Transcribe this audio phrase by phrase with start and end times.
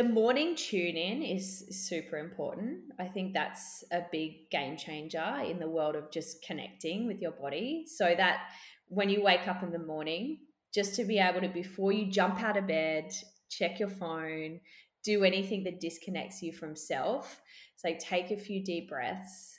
[0.00, 2.84] the morning tune in is super important.
[2.98, 7.32] I think that's a big game changer in the world of just connecting with your
[7.32, 8.44] body so that
[8.88, 10.38] when you wake up in the morning,
[10.72, 13.12] just to be able to, before you jump out of bed,
[13.50, 14.60] check your phone,
[15.04, 17.38] do anything that disconnects you from self.
[17.84, 19.54] Like take a few deep breaths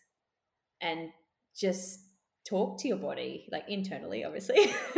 [0.82, 1.10] and
[1.56, 2.00] just
[2.50, 4.74] talk to your body, like internally, obviously.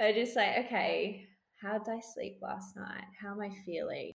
[0.00, 1.26] I just say, okay,
[1.60, 3.04] how did I sleep last night?
[3.20, 4.12] How am I feeling?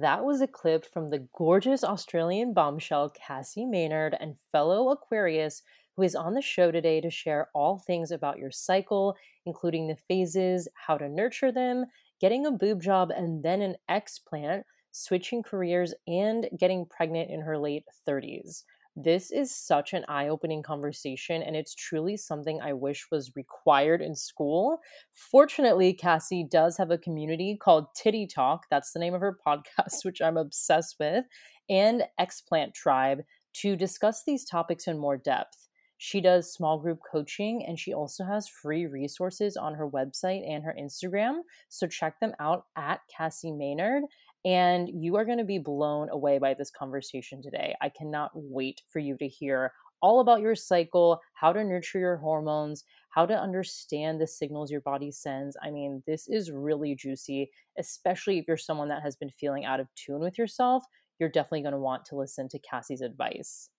[0.00, 5.62] That was a clip from the gorgeous Australian bombshell Cassie Maynard and fellow Aquarius,
[5.94, 9.14] who is on the show today to share all things about your cycle,
[9.46, 11.84] including the phases, how to nurture them,
[12.20, 17.56] getting a boob job and then an explant, switching careers, and getting pregnant in her
[17.56, 18.64] late 30s.
[18.96, 24.00] This is such an eye opening conversation, and it's truly something I wish was required
[24.00, 24.78] in school.
[25.12, 30.04] Fortunately, Cassie does have a community called Titty Talk, that's the name of her podcast,
[30.04, 31.24] which I'm obsessed with,
[31.68, 33.22] and Explant Tribe
[33.54, 35.68] to discuss these topics in more depth.
[35.96, 40.64] She does small group coaching and she also has free resources on her website and
[40.64, 41.38] her Instagram.
[41.68, 44.02] So check them out at Cassie Maynard.
[44.44, 47.74] And you are going to be blown away by this conversation today.
[47.80, 52.16] I cannot wait for you to hear all about your cycle, how to nurture your
[52.16, 55.56] hormones, how to understand the signals your body sends.
[55.62, 59.80] I mean, this is really juicy, especially if you're someone that has been feeling out
[59.80, 60.84] of tune with yourself.
[61.18, 63.70] You're definitely going to want to listen to Cassie's advice.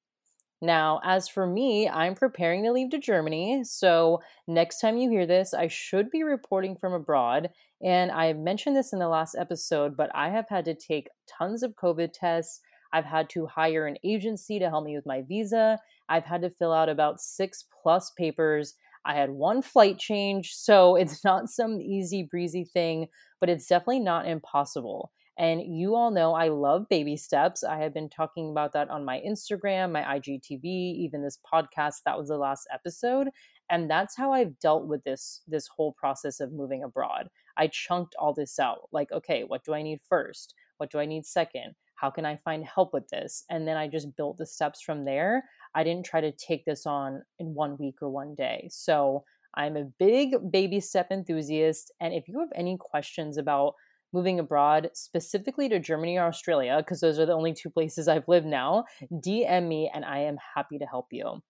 [0.61, 3.64] Now, as for me, I'm preparing to leave to Germany.
[3.64, 7.52] So, next time you hear this, I should be reporting from abroad.
[7.84, 11.62] And I mentioned this in the last episode, but I have had to take tons
[11.62, 12.62] of COVID tests.
[12.94, 15.78] I've had to hire an agency to help me with my visa.
[16.08, 18.75] I've had to fill out about six plus papers.
[19.03, 20.53] I had one flight change.
[20.56, 23.08] So, it's not some easy breezy thing,
[23.40, 25.12] but it's definitely not impossible.
[25.38, 27.63] And you all know I love baby steps.
[27.63, 32.03] I have been talking about that on my Instagram, my IGTV, even this podcast.
[32.06, 33.28] That was the last episode.
[33.69, 37.29] And that's how I've dealt with this this whole process of moving abroad.
[37.57, 38.90] I chunked all this out.
[38.91, 40.53] Like, okay, what do I need first?
[40.78, 41.75] What do I need second?
[41.95, 43.44] How can I find help with this?
[43.50, 45.45] And then I just built the steps from there.
[45.74, 48.68] I didn't try to take this on in one week or one day.
[48.72, 49.24] So
[49.56, 51.91] I'm a big baby step enthusiast.
[52.01, 53.75] And if you have any questions about
[54.16, 58.28] moving abroad, specifically to Germany or Australia, because those are the only two places I've
[58.28, 61.44] lived now, DM me and I am happy to help you.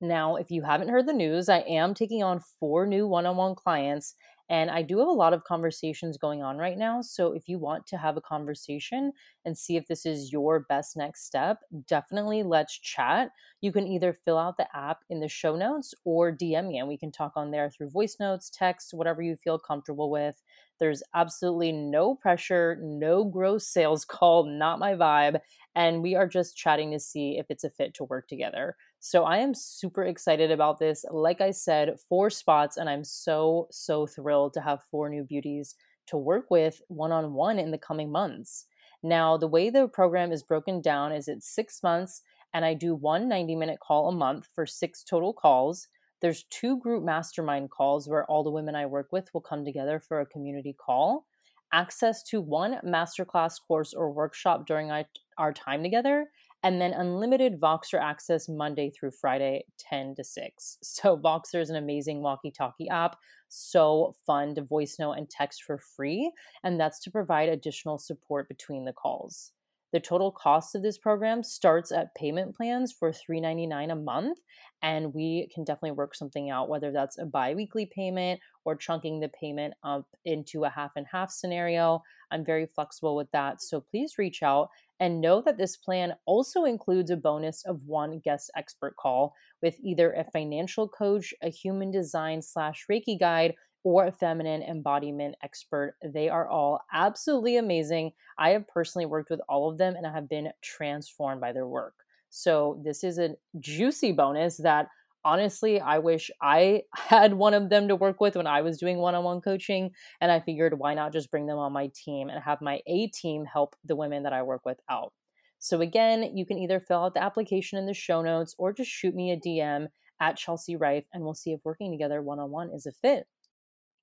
[0.00, 3.36] Now, if you haven't heard the news, I am taking on four new one on
[3.36, 4.14] one clients
[4.50, 7.02] and I do have a lot of conversations going on right now.
[7.02, 9.12] So if you want to have a conversation
[9.44, 13.30] and see if this is your best next step, definitely let's chat.
[13.60, 16.88] You can either fill out the app in the show notes or DM me and
[16.88, 20.40] we can talk on there through voice notes, text, whatever you feel comfortable with.
[20.80, 25.40] There's absolutely no pressure, no gross sales call, not my vibe.
[25.74, 28.76] And we are just chatting to see if it's a fit to work together.
[29.00, 31.04] So I am super excited about this.
[31.10, 35.76] Like I said, four spots, and I'm so, so thrilled to have four new beauties
[36.06, 38.66] to work with one on one in the coming months.
[39.02, 42.22] Now, the way the program is broken down is it's six months,
[42.52, 45.86] and I do one 90 minute call a month for six total calls.
[46.20, 50.00] There's two group mastermind calls where all the women I work with will come together
[50.00, 51.26] for a community call.
[51.72, 55.04] Access to one masterclass course or workshop during our,
[55.36, 56.26] our time together,
[56.62, 60.78] and then unlimited Voxer access Monday through Friday, 10 to 6.
[60.82, 63.16] So, Voxer is an amazing walkie talkie app,
[63.48, 66.32] so fun to voice note and text for free,
[66.64, 69.52] and that's to provide additional support between the calls.
[69.92, 74.38] The total cost of this program starts at payment plans for $3.99 a month,
[74.82, 79.20] and we can definitely work something out, whether that's a bi weekly payment or chunking
[79.20, 82.02] the payment up into a half and half scenario.
[82.30, 83.62] I'm very flexible with that.
[83.62, 84.68] So please reach out
[85.00, 89.76] and know that this plan also includes a bonus of one guest expert call with
[89.82, 95.96] either a financial coach, a human design slash Reiki guide, or a feminine embodiment expert.
[96.04, 98.12] They are all absolutely amazing.
[98.38, 101.66] I have personally worked with all of them and I have been transformed by their
[101.66, 101.94] work.
[102.30, 104.88] So, this is a juicy bonus that
[105.24, 108.98] honestly, I wish I had one of them to work with when I was doing
[108.98, 109.90] one on one coaching.
[110.20, 113.08] And I figured, why not just bring them on my team and have my A
[113.08, 115.12] team help the women that I work with out?
[115.58, 118.90] So, again, you can either fill out the application in the show notes or just
[118.90, 119.88] shoot me a DM
[120.20, 123.26] at Chelsea Rife and we'll see if working together one on one is a fit.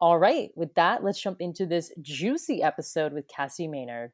[0.06, 4.12] All right, with that, let's jump into this juicy episode with Cassie Maynard.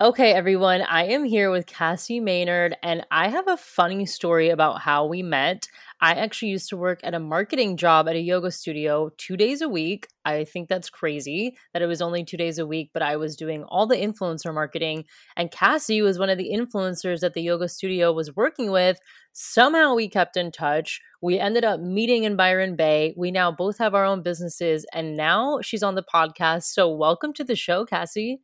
[0.00, 4.80] Okay, everyone, I am here with Cassie Maynard, and I have a funny story about
[4.80, 5.68] how we met.
[6.00, 9.62] I actually used to work at a marketing job at a yoga studio two days
[9.62, 10.08] a week.
[10.24, 13.36] I think that's crazy that it was only two days a week, but I was
[13.36, 15.04] doing all the influencer marketing.
[15.36, 18.98] And Cassie was one of the influencers that the yoga studio was working with.
[19.32, 21.00] Somehow we kept in touch.
[21.22, 23.14] We ended up meeting in Byron Bay.
[23.16, 26.64] We now both have our own businesses, and now she's on the podcast.
[26.64, 28.40] So, welcome to the show, Cassie.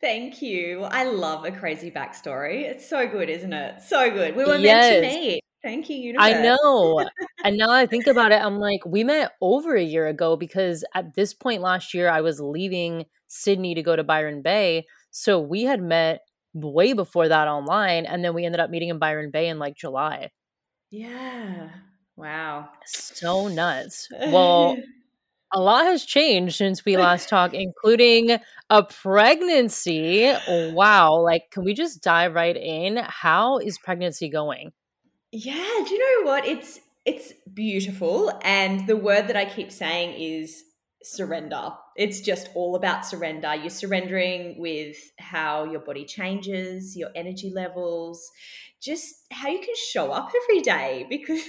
[0.00, 0.82] Thank you.
[0.82, 2.62] I love a crazy backstory.
[2.62, 3.82] It's so good, isn't it?
[3.82, 4.36] So good.
[4.36, 5.02] We were yes.
[5.02, 5.44] meant to meet.
[5.62, 6.24] Thank you, universe.
[6.24, 7.04] I know.
[7.44, 10.84] and now I think about it, I'm like, we met over a year ago because
[10.94, 14.86] at this point last year, I was leaving Sydney to go to Byron Bay.
[15.10, 16.20] So we had met
[16.54, 18.06] way before that online.
[18.06, 20.30] And then we ended up meeting in Byron Bay in like July.
[20.90, 21.70] Yeah.
[22.16, 22.70] Wow.
[22.86, 24.08] So nuts.
[24.28, 24.76] Well,
[25.52, 28.38] a lot has changed since we last talked, including
[28.70, 30.32] a pregnancy.
[30.48, 31.20] Wow.
[31.20, 32.98] Like, can we just dive right in?
[32.98, 34.72] How is pregnancy going?
[35.32, 36.46] Yeah, do you know what?
[36.46, 40.62] It's it's beautiful and the word that I keep saying is
[41.02, 41.70] surrender.
[41.96, 43.54] It's just all about surrender.
[43.54, 48.30] You're surrendering with how your body changes, your energy levels,
[48.80, 51.42] just how you can show up every day because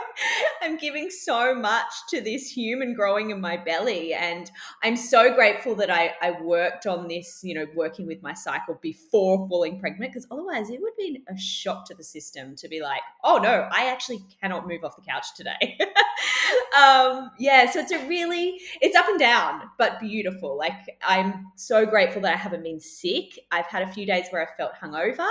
[0.62, 4.14] I'm giving so much to this human growing in my belly.
[4.14, 4.50] And
[4.82, 8.78] I'm so grateful that I, I worked on this, you know, working with my cycle
[8.80, 12.80] before falling pregnant, because otherwise it would be a shock to the system to be
[12.80, 15.78] like, oh no, I actually cannot move off the couch today.
[16.78, 20.56] um, yeah, so it's a really, it's up and down, but beautiful.
[20.56, 20.72] Like
[21.06, 23.38] I'm so grateful that I haven't been sick.
[23.50, 25.28] I've had a few days where I felt hungover.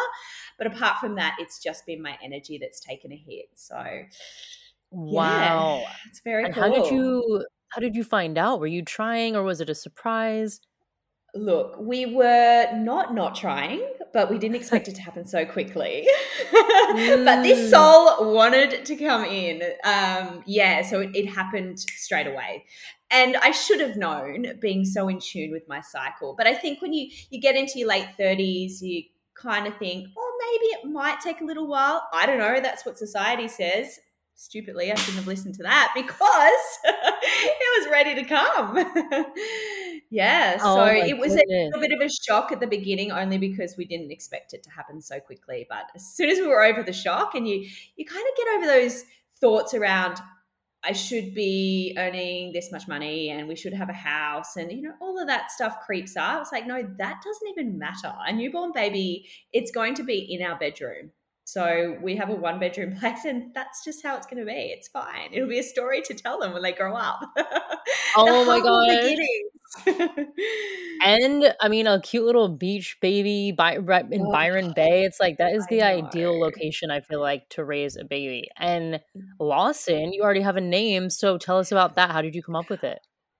[0.57, 3.45] But apart from that, it's just been my energy that's taken a hit.
[3.56, 3.75] So
[4.92, 6.63] wow, yeah, it's very and cool.
[6.63, 8.60] How did you how did you find out?
[8.60, 10.60] Were you trying or was it a surprise?
[11.36, 16.07] Look, we were not not trying, but we didn't expect it to happen so quickly.
[16.51, 17.25] mm.
[17.25, 17.69] But this mm.
[17.69, 19.62] soul wanted to come in.
[19.84, 22.63] Um, yeah, so it, it happened straight away
[23.10, 26.36] and I should have known being so in tune with my cycle.
[26.38, 29.04] But I think when you you get into your late 30s, you
[29.42, 32.07] kind of think, oh, maybe it might take a little while.
[32.13, 32.60] I don't know.
[32.60, 34.00] That's what society says.
[34.36, 38.78] Stupidly, I shouldn't have listened to that because it was ready to come.
[40.12, 40.57] yeah.
[40.62, 41.72] Oh so it was goodness.
[41.75, 44.69] a bit of a shock at the beginning, only because we didn't expect it to
[44.69, 45.66] happen so quickly.
[45.68, 48.48] But as soon as we were over the shock, and you you kind of get
[48.56, 49.06] over those
[49.39, 50.19] thoughts around
[50.83, 54.81] I should be earning this much money and we should have a house and you
[54.81, 56.41] know all of that stuff creeps up.
[56.41, 58.13] It's like no, that doesn't even matter.
[58.25, 61.12] A newborn baby, it's going to be in our bedroom.
[61.44, 64.74] So we have a one bedroom place and that's just how it's going to be.
[64.77, 65.29] It's fine.
[65.31, 67.19] It'll be a story to tell them when they grow up.
[68.18, 69.18] oh my god.
[71.03, 75.03] and I mean a cute little beach baby by, in oh, Byron Bay.
[75.03, 78.49] It's like that is the ideal location I feel like to raise a baby.
[78.57, 79.21] And mm.
[79.39, 82.11] Lawson, you already have a name, so tell us about that.
[82.11, 82.99] How did you come up with it?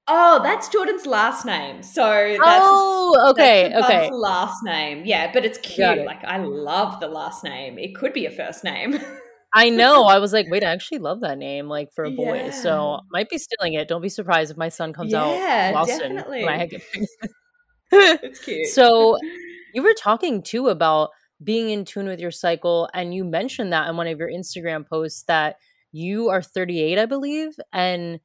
[0.10, 1.84] Oh, that's Jordan's last name.
[1.84, 4.10] So that's Oh, okay, that's okay.
[4.12, 5.04] last name.
[5.06, 6.00] Yeah, but it's cute.
[6.00, 6.06] It.
[6.06, 7.78] Like I love the last name.
[7.78, 9.00] It could be a first name.
[9.58, 10.04] I know.
[10.04, 12.36] I was like, wait, I actually love that name, like for a boy.
[12.36, 12.52] Yeah.
[12.52, 13.88] So might be stealing it.
[13.88, 16.46] Don't be surprised if my son comes yeah, out Lawson definitely.
[16.46, 16.84] when I get
[17.92, 18.68] It's cute.
[18.68, 19.18] So
[19.74, 21.10] you were talking too about
[21.44, 24.88] being in tune with your cycle, and you mentioned that in one of your Instagram
[24.88, 25.56] posts that
[25.92, 28.20] you are 38, I believe, and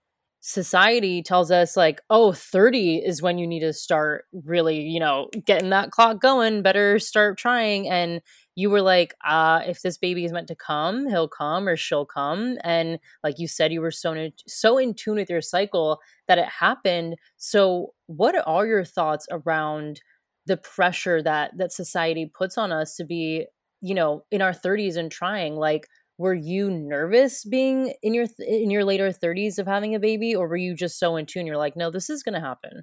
[0.44, 5.28] society tells us like oh 30 is when you need to start really you know
[5.46, 8.20] getting that clock going better start trying and
[8.54, 12.04] you were like uh if this baby is meant to come he'll come or she'll
[12.06, 16.00] come and like you said you were so in, so in tune with your cycle
[16.28, 17.16] that it happened.
[17.36, 20.00] So what are your thoughts around
[20.46, 23.46] the pressure that that society puts on us to be
[23.80, 25.56] you know in our 30s and trying?
[25.56, 25.86] Like
[26.18, 30.46] were you nervous being in your in your later 30s of having a baby or
[30.48, 31.46] were you just so in tune?
[31.46, 32.82] You're like no this is going to happen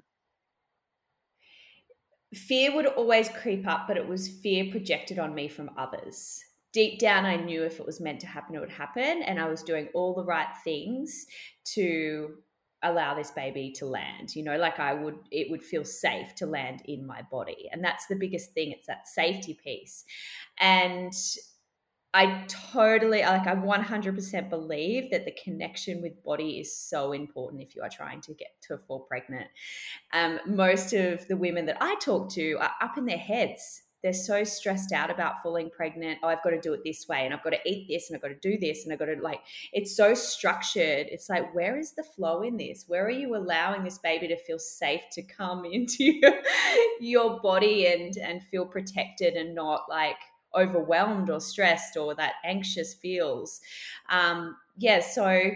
[2.34, 6.40] fear would always creep up but it was fear projected on me from others.
[6.72, 9.48] Deep down i knew if it was meant to happen it would happen and i
[9.48, 11.26] was doing all the right things
[11.64, 12.36] to
[12.84, 16.46] allow this baby to land you know like i would it would feel safe to
[16.46, 17.68] land in my body.
[17.72, 20.04] And that's the biggest thing it's that safety piece.
[20.58, 21.12] And
[22.12, 27.76] I totally like I 100% believe that the connection with body is so important if
[27.76, 29.46] you are trying to get to fall pregnant.
[30.12, 34.12] Um, most of the women that I talk to are up in their heads they're
[34.12, 36.18] so stressed out about falling pregnant.
[36.22, 38.16] Oh, I've got to do it this way and I've got to eat this and
[38.16, 39.40] I've got to do this and I've got to like
[39.72, 41.06] it's so structured.
[41.10, 42.84] It's like where is the flow in this?
[42.88, 46.32] Where are you allowing this baby to feel safe to come into your,
[47.00, 50.16] your body and and feel protected and not like
[50.56, 53.60] overwhelmed or stressed or that anxious feels.
[54.10, 55.52] Um yeah, so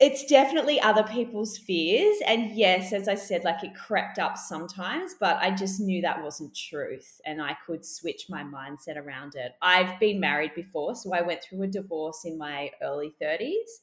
[0.00, 2.16] it's definitely other people's fears.
[2.26, 6.22] And yes, as I said, like it crept up sometimes, but I just knew that
[6.22, 9.52] wasn't truth and I could switch my mindset around it.
[9.60, 13.82] I've been married before, so I went through a divorce in my early 30s.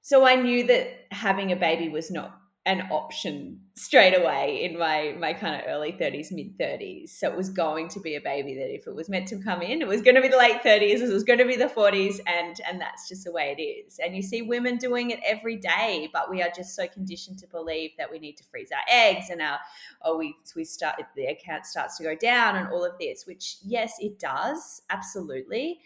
[0.00, 5.14] So I knew that having a baby was not an option straight away in my
[5.18, 8.54] my kind of early 30s mid 30s so it was going to be a baby
[8.54, 10.60] that if it was meant to come in it was going to be the late
[10.62, 13.62] 30s it was going to be the 40s and and that's just the way it
[13.62, 13.98] is.
[14.04, 17.46] And you see women doing it every day but we are just so conditioned to
[17.46, 19.58] believe that we need to freeze our eggs and our
[20.02, 23.56] oh we we start the account starts to go down and all of this which
[23.64, 25.80] yes it does absolutely.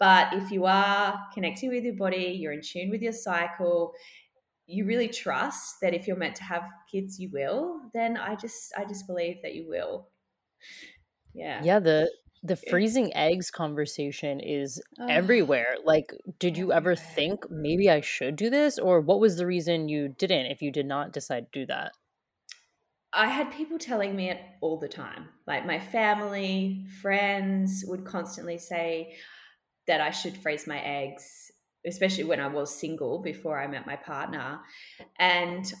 [0.00, 3.94] But if you are connecting with your body you're in tune with your cycle
[4.66, 8.72] you really trust that if you're meant to have kids you will then i just
[8.78, 10.08] i just believe that you will.
[11.34, 11.60] Yeah.
[11.62, 12.10] Yeah the
[12.42, 15.76] the freezing eggs conversation is oh, everywhere.
[15.82, 18.78] Like did you ever think maybe i should do this?
[18.78, 21.92] Or what was the reason you didn't if you did not decide to do that?
[23.14, 25.28] I had people telling me it all the time.
[25.46, 29.16] Like my family, friends would constantly say
[29.86, 31.52] that I should freeze my eggs
[31.86, 34.60] especially when I was single before I met my partner.
[35.18, 35.72] And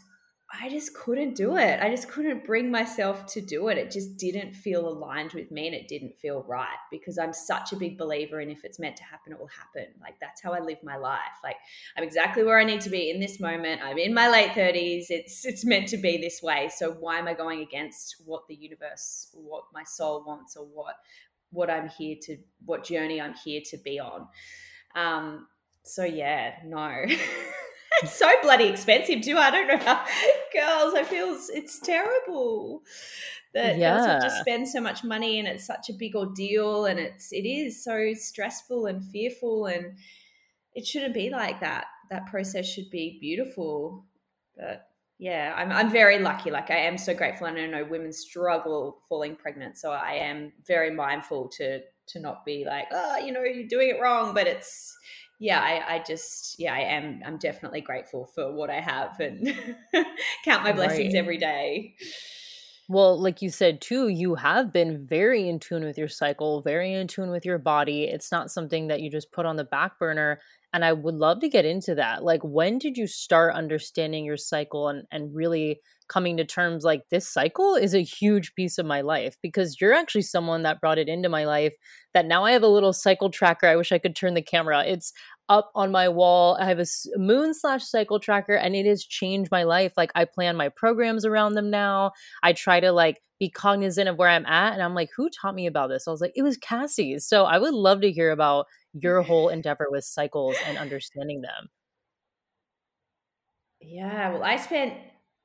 [0.62, 1.80] I just couldn't do it.
[1.82, 3.78] I just couldn't bring myself to do it.
[3.78, 7.72] It just didn't feel aligned with me and it didn't feel right because I'm such
[7.72, 9.86] a big believer in if it's meant to happen, it will happen.
[10.00, 11.18] Like that's how I live my life.
[11.42, 11.56] Like
[11.96, 13.80] I'm exactly where I need to be in this moment.
[13.82, 15.06] I'm in my late 30s.
[15.08, 16.70] It's it's meant to be this way.
[16.74, 20.96] So why am I going against what the universe, what my soul wants or what
[21.50, 24.28] what I'm here to what journey I'm here to be on?
[24.94, 25.48] Um,
[25.84, 27.04] so yeah, no.
[28.02, 29.36] it's so bloody expensive too.
[29.36, 30.04] I don't know how
[30.52, 30.94] girls.
[30.94, 32.82] I feel it's, terrible
[33.52, 33.96] that yeah.
[33.96, 37.32] girls have to spend so much money and it's such a big ordeal and it's
[37.32, 39.96] it is so stressful and fearful and
[40.74, 41.86] it shouldn't be like that.
[42.10, 44.04] That process should be beautiful.
[44.56, 44.88] But
[45.18, 46.50] yeah, I'm I'm very lucky.
[46.50, 49.78] Like I am so grateful, and I know women struggle falling pregnant.
[49.78, 53.90] So I am very mindful to to not be like, oh, you know, you're doing
[53.90, 54.34] it wrong.
[54.34, 54.96] But it's
[55.38, 59.54] yeah, I, I, just, yeah, I am, I'm definitely grateful for what I have and
[60.44, 61.18] count my blessings right.
[61.18, 61.94] every day.
[62.88, 66.92] Well, like you said too, you have been very in tune with your cycle, very
[66.92, 68.04] in tune with your body.
[68.04, 70.40] It's not something that you just put on the back burner.
[70.74, 72.24] And I would love to get into that.
[72.24, 77.02] Like, when did you start understanding your cycle and, and really coming to terms like
[77.10, 79.36] this cycle is a huge piece of my life?
[79.42, 81.74] Because you're actually someone that brought it into my life
[82.12, 83.66] that now I have a little cycle tracker.
[83.66, 84.84] I wish I could turn the camera.
[84.84, 85.12] It's
[85.48, 86.56] up on my wall.
[86.58, 89.92] I have a moon slash cycle tracker and it has changed my life.
[89.96, 92.12] Like I plan my programs around them now.
[92.42, 94.72] I try to like be cognizant of where I'm at.
[94.72, 96.08] And I'm like, who taught me about this?
[96.08, 97.18] I was like, it was Cassie.
[97.18, 101.68] So I would love to hear about your whole endeavor with cycles and understanding them.
[103.80, 104.94] Yeah, well, I spent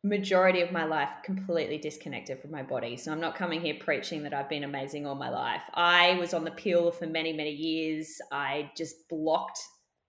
[0.03, 2.95] majority of my life completely disconnected from my body.
[2.95, 5.61] So I'm not coming here preaching that I've been amazing all my life.
[5.73, 8.17] I was on the pill for many, many years.
[8.31, 9.59] I just blocked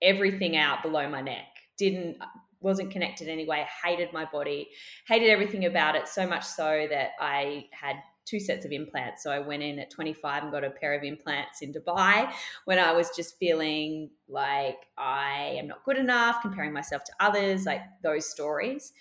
[0.01, 1.47] everything out below my neck.
[1.77, 2.19] Didn't
[2.61, 3.67] wasn't connected anyway.
[3.85, 4.69] Hated my body,
[5.09, 9.23] hated everything about it so much so that I had two sets of implants.
[9.23, 12.31] So I went in at 25 and got a pair of implants in Dubai
[12.67, 17.65] when I was just feeling like I am not good enough, comparing myself to others,
[17.65, 18.93] like those stories.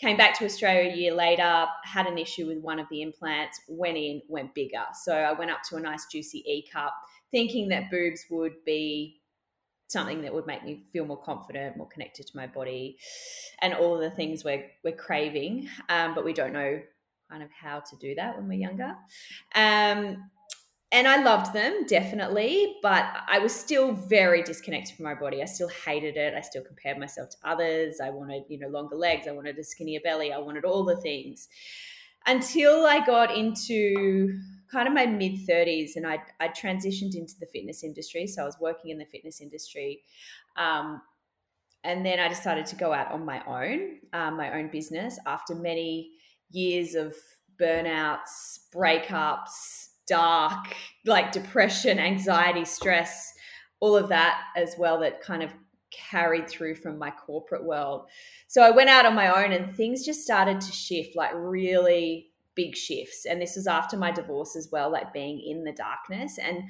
[0.00, 3.60] Came back to Australia a year later, had an issue with one of the implants,
[3.68, 4.84] went in, went bigger.
[5.02, 6.94] So I went up to a nice juicy E cup,
[7.32, 9.20] thinking that boobs would be
[9.88, 12.98] something that would make me feel more confident, more connected to my body,
[13.60, 16.80] and all the things we're we're craving, um, but we don't know
[17.30, 18.94] kind of how to do that when we're younger.
[19.54, 20.30] Um,
[20.90, 25.42] and I loved them definitely, but I was still very disconnected from my body.
[25.42, 26.34] I still hated it.
[26.34, 28.00] I still compared myself to others.
[28.02, 29.26] I wanted, you know, longer legs.
[29.28, 30.32] I wanted a skinnier belly.
[30.32, 31.48] I wanted all the things
[32.26, 34.40] until I got into
[34.72, 38.26] kind of my mid 30s and I, I transitioned into the fitness industry.
[38.26, 40.02] So I was working in the fitness industry.
[40.56, 41.02] Um,
[41.84, 45.54] and then I decided to go out on my own, um, my own business after
[45.54, 46.12] many
[46.50, 47.14] years of
[47.60, 50.74] burnouts, breakups, dark,
[51.04, 53.32] like depression, anxiety, stress,
[53.80, 55.52] all of that as well that kind of
[55.90, 58.06] carried through from my corporate world.
[58.46, 62.30] So I went out on my own and things just started to shift like really
[62.54, 63.24] big shifts.
[63.24, 66.38] And this was after my divorce as well, like being in the darkness.
[66.38, 66.64] And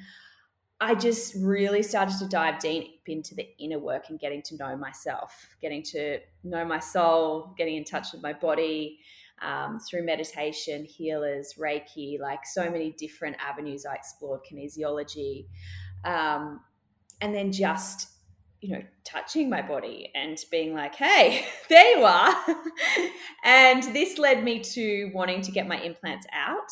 [0.81, 4.77] I just really started to dive deep into the inner work and getting to know
[4.77, 8.99] myself, getting to know my soul, getting in touch with my body
[9.41, 15.45] um, through meditation, healers, Reiki, like so many different avenues I explored, kinesiology.
[16.03, 16.61] Um,
[17.21, 18.09] and then just
[18.61, 22.35] you know, touching my body and being like, hey, there you are.
[23.43, 26.71] and this led me to wanting to get my implants out,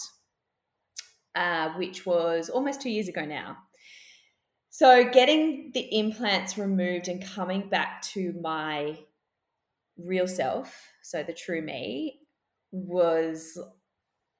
[1.35, 3.57] uh, which was almost two years ago now.
[4.69, 8.99] So, getting the implants removed and coming back to my
[9.97, 12.19] real self, so the true me,
[12.71, 13.57] was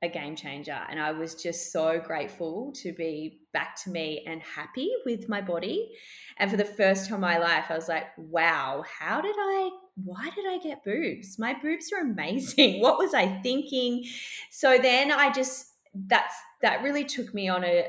[0.03, 0.79] a game changer.
[0.89, 5.41] And I was just so grateful to be back to me and happy with my
[5.41, 5.91] body.
[6.37, 9.71] And for the first time in my life, I was like, wow, how did I,
[9.95, 11.39] why did I get boobs?
[11.39, 12.81] My boobs are amazing.
[12.87, 14.05] What was I thinking?
[14.51, 15.65] So then I just,
[15.95, 17.87] that's, that really took me on a,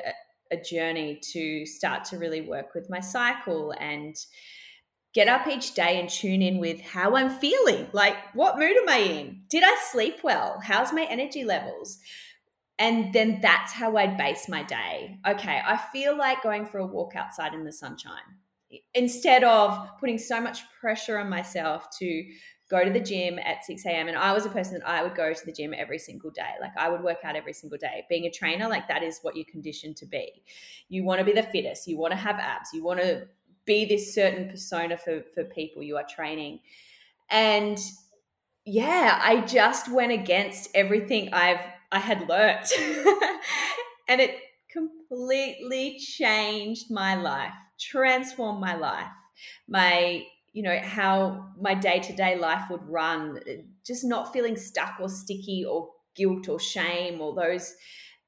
[0.51, 4.17] a journey to start to really work with my cycle and,
[5.15, 7.89] get up each day and tune in with how I'm feeling.
[7.93, 9.43] Like, what mood am I in?
[9.49, 10.61] Did I sleep well?
[10.63, 11.99] How's my energy levels?
[12.79, 15.19] And then that's how I'd base my day.
[15.27, 18.23] Okay, I feel like going for a walk outside in the sunshine
[18.95, 22.25] instead of putting so much pressure on myself to
[22.71, 24.09] go to the gym at 6 a.m.
[24.09, 26.53] And I was a person that I would go to the gym every single day.
[26.61, 28.05] Like I would work out every single day.
[28.11, 30.43] Being a trainer, like that is what you're conditioned to be.
[30.89, 33.27] You want to be the fittest, you want to have abs, you want to
[33.69, 36.59] be this certain persona for for people you are training.
[37.31, 37.79] And
[38.71, 41.61] yeah i just went against everything i've
[41.93, 42.73] i had learnt.
[44.11, 44.37] And it
[44.73, 49.09] completely changed my life transformed my life.
[49.69, 53.39] My you know how my day-to-day life would run
[53.87, 57.75] just not feeling stuck or sticky or guilt or shame or those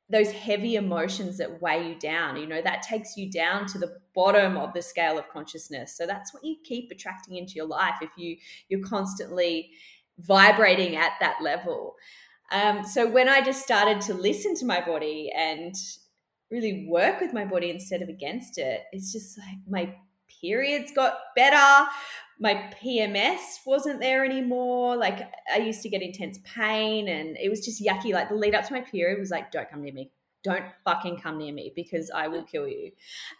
[0.09, 2.37] those heavy emotions that weigh you down.
[2.37, 6.07] You know that takes you down to the bottom of the scale of consciousness so
[6.07, 8.37] that's what you keep attracting into your life if you
[8.69, 9.71] you're constantly
[10.19, 11.95] vibrating at that level
[12.53, 15.75] um, so when i just started to listen to my body and
[16.51, 19.95] really work with my body instead of against it it's just like my
[20.41, 21.89] periods got better
[22.41, 24.97] my PMS wasn't there anymore.
[24.97, 28.15] Like I used to get intense pain and it was just yucky.
[28.15, 30.11] Like the lead up to my period was like, don't come near me.
[30.43, 32.93] Don't fucking come near me because I will kill you.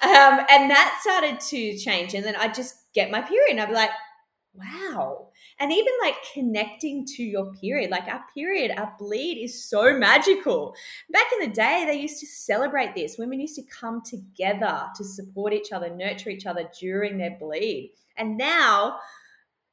[0.03, 2.15] Um, and that started to change.
[2.15, 3.91] And then I just get my period and I'd be like,
[4.55, 5.29] wow.
[5.59, 10.75] And even like connecting to your period, like our period, our bleed is so magical.
[11.11, 13.17] Back in the day, they used to celebrate this.
[13.19, 17.95] Women used to come together to support each other, nurture each other during their bleed.
[18.17, 18.99] And now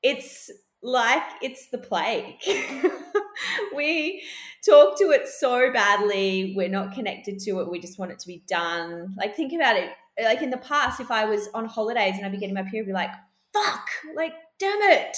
[0.04, 2.36] it's like it's the plague.
[3.76, 4.24] we
[4.66, 6.54] talk to it so badly.
[6.56, 7.70] We're not connected to it.
[7.70, 9.16] We just want it to be done.
[9.18, 9.92] Like, think about it.
[10.22, 12.84] Like in the past, if I was on holidays and I'd be getting my period,
[12.84, 13.12] I'd be like,
[13.54, 15.18] fuck, like, damn it.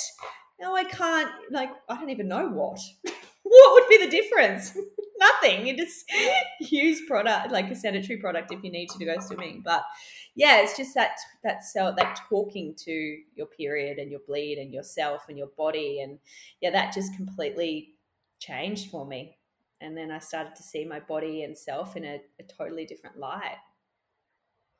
[0.59, 1.31] No, I can't.
[1.51, 2.79] Like, I don't even know what.
[3.43, 4.77] what would be the difference?
[5.19, 5.67] Nothing.
[5.67, 6.05] You just
[6.59, 9.61] use product, like a sanitary product if you need to, to go swimming.
[9.63, 9.83] But
[10.35, 14.73] yeah, it's just that that self that talking to your period and your bleed and
[14.73, 16.19] yourself and your body and
[16.61, 17.95] yeah, that just completely
[18.39, 19.37] changed for me.
[19.81, 23.17] And then I started to see my body and self in a, a totally different
[23.17, 23.57] light.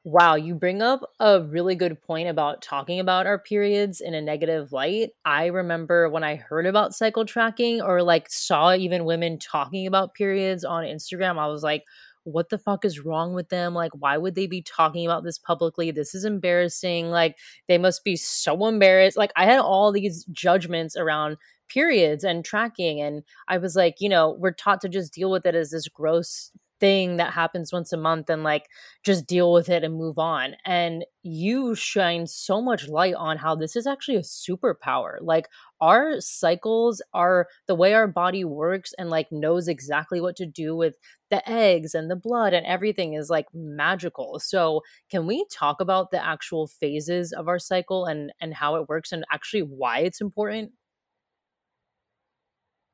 [0.06, 4.22] Wow, you bring up a really good point about talking about our periods in a
[4.22, 5.10] negative light.
[5.26, 10.14] I remember when I heard about cycle tracking or like saw even women talking about
[10.14, 11.84] periods on Instagram, I was like,
[12.24, 13.74] what the fuck is wrong with them?
[13.74, 15.92] Like, why would they be talking about this publicly?
[15.92, 17.10] This is embarrassing.
[17.10, 17.36] Like,
[17.68, 19.18] they must be so embarrassed.
[19.18, 21.38] Like, I had all these judgments around
[21.70, 23.02] periods and tracking.
[23.02, 25.88] And I was like, you know, we're taught to just deal with it as this
[25.88, 28.68] gross thing that happens once a month and like
[29.04, 30.56] just deal with it and move on.
[30.66, 35.18] And you shine so much light on how this is actually a superpower.
[35.22, 35.48] Like
[35.82, 40.76] our cycles are the way our body works and like knows exactly what to do
[40.76, 40.96] with
[41.30, 44.40] the eggs and the blood and everything is like magical.
[44.40, 48.90] So, can we talk about the actual phases of our cycle and and how it
[48.90, 50.72] works and actually why it's important?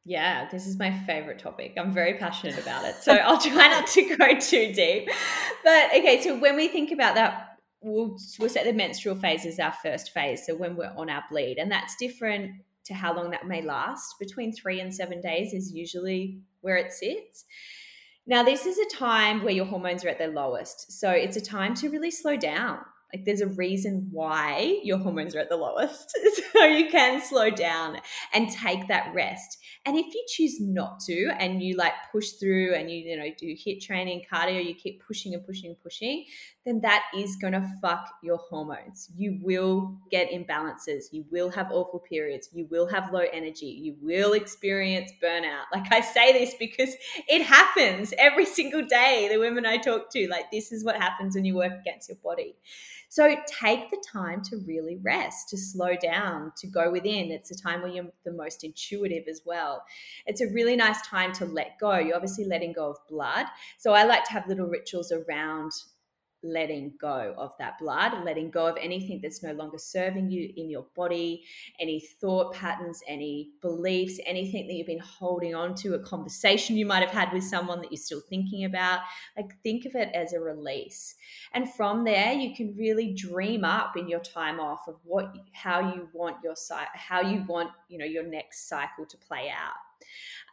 [0.08, 1.74] Yeah, this is my favorite topic.
[1.78, 2.96] I'm very passionate about it.
[3.02, 5.10] So I'll try not to go too deep.
[5.64, 9.60] But okay, so when we think about that, we'll, we'll set the menstrual phase as
[9.60, 10.46] our first phase.
[10.46, 12.52] So when we're on our bleed, and that's different
[12.86, 14.16] to how long that may last.
[14.20, 17.46] Between three and seven days is usually where it sits.
[18.28, 21.00] Now, this is a time where your hormones are at their lowest.
[21.00, 22.80] So it's a time to really slow down
[23.16, 26.20] Like there's a reason why your hormones are at the lowest.
[26.54, 27.98] so you can slow down
[28.34, 29.58] and take that rest.
[29.86, 33.30] And if you choose not to and you like push through and you, you know,
[33.38, 36.26] do HIIT training, cardio, you keep pushing and pushing and pushing,
[36.66, 39.10] then that is going to fuck your hormones.
[39.16, 41.06] You will get imbalances.
[41.12, 42.50] You will have awful periods.
[42.52, 43.68] You will have low energy.
[43.68, 45.66] You will experience burnout.
[45.72, 46.94] Like I say this because
[47.30, 49.30] it happens every single day.
[49.32, 52.18] The women I talk to, like, this is what happens when you work against your
[52.24, 52.56] body.
[53.16, 57.32] So take the time to really rest, to slow down, to go within.
[57.32, 59.86] It's a time where you're the most intuitive as well.
[60.26, 61.98] It's a really nice time to let go.
[61.98, 63.46] You're obviously letting go of blood.
[63.78, 65.72] So I like to have little rituals around
[66.46, 70.70] letting go of that blood, letting go of anything that's no longer serving you in
[70.70, 71.44] your body,
[71.80, 76.86] any thought patterns, any beliefs, anything that you've been holding on to, a conversation you
[76.86, 79.00] might have had with someone that you're still thinking about.
[79.36, 81.16] Like think of it as a release.
[81.54, 85.94] And from there, you can really dream up in your time off of what how
[85.94, 86.56] you want your
[86.94, 89.76] how you want, you know, your next cycle to play out.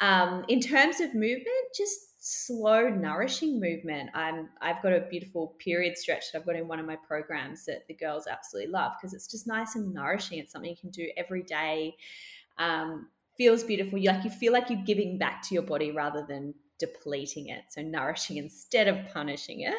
[0.00, 4.08] Um, in terms of movement, just slow, nourishing movement.
[4.14, 7.64] I'm I've got a beautiful period stretch that I've got in one of my programs
[7.64, 10.38] that the girls absolutely love because it's just nice and nourishing.
[10.38, 11.96] It's something you can do every day.
[12.58, 13.98] Um, feels beautiful.
[13.98, 17.64] You like you feel like you're giving back to your body rather than depleting it.
[17.70, 19.74] So nourishing instead of punishing it.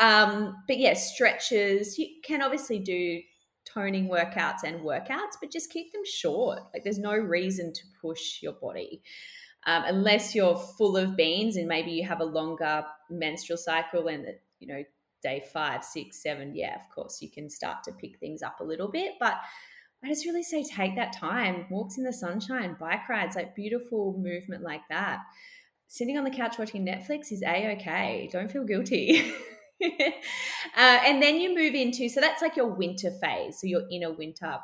[0.00, 1.98] Um, but yeah, stretches.
[1.98, 3.20] You can obviously do
[3.64, 6.60] toning workouts and workouts, but just keep them short.
[6.72, 9.02] Like there's no reason to push your body
[9.68, 14.24] um, unless you're full of beans and maybe you have a longer menstrual cycle and
[14.60, 14.82] you know
[15.22, 18.64] day five six seven yeah of course you can start to pick things up a
[18.64, 19.12] little bit.
[19.20, 19.36] But
[20.02, 24.16] i just really say take that time walks in the sunshine bike rides like beautiful
[24.18, 25.18] movement like that.
[25.86, 29.32] Sitting on the couch watching netflix is a-okay don't feel guilty.
[30.76, 34.12] Uh, and then you move into so that's like your winter phase so your inner
[34.12, 34.58] winter.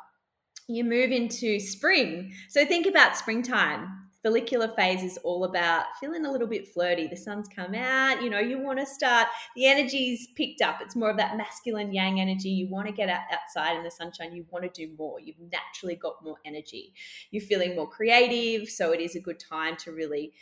[0.67, 6.31] You move into spring so think about springtime follicular phase is all about feeling a
[6.31, 7.05] little bit flirty.
[7.05, 10.79] The sun's come out, you know, you want to start, the energy's picked up.
[10.81, 12.49] It's more of that masculine yang energy.
[12.49, 14.33] You want to get out, outside in the sunshine.
[14.33, 15.19] You want to do more.
[15.19, 16.95] You've naturally got more energy.
[17.29, 18.67] You're feeling more creative.
[18.67, 20.33] So it is a good time to really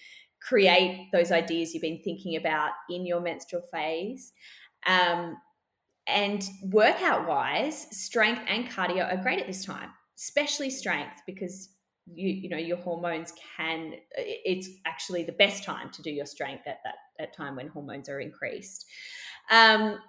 [0.41, 4.32] create those ideas you've been thinking about in your menstrual phase.
[4.86, 5.36] Um,
[6.08, 11.67] and workout wise, strength and cardio are great at this time, especially strength because
[12.05, 16.67] you you know your hormones can it's actually the best time to do your strength
[16.67, 18.85] at that at time when hormones are increased.
[19.51, 19.99] Um,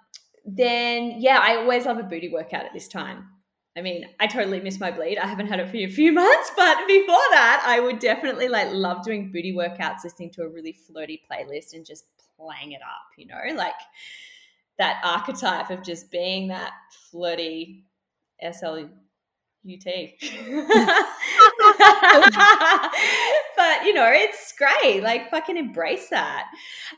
[0.47, 3.29] then yeah i always love a booty workout at this time.
[3.77, 5.17] I mean i totally miss my bleed.
[5.17, 8.67] I haven't had it for a few months but before that i would definitely like
[8.71, 12.05] love doing booty workouts listening to a really flirty playlist and just
[12.37, 13.55] playing it up you know?
[13.55, 13.73] Like
[14.77, 16.73] that archetype of just being that
[17.11, 17.85] flirty
[18.53, 18.85] sl
[19.65, 19.85] UT.
[23.57, 25.01] but you know, it's great.
[25.01, 26.45] Like fucking embrace that.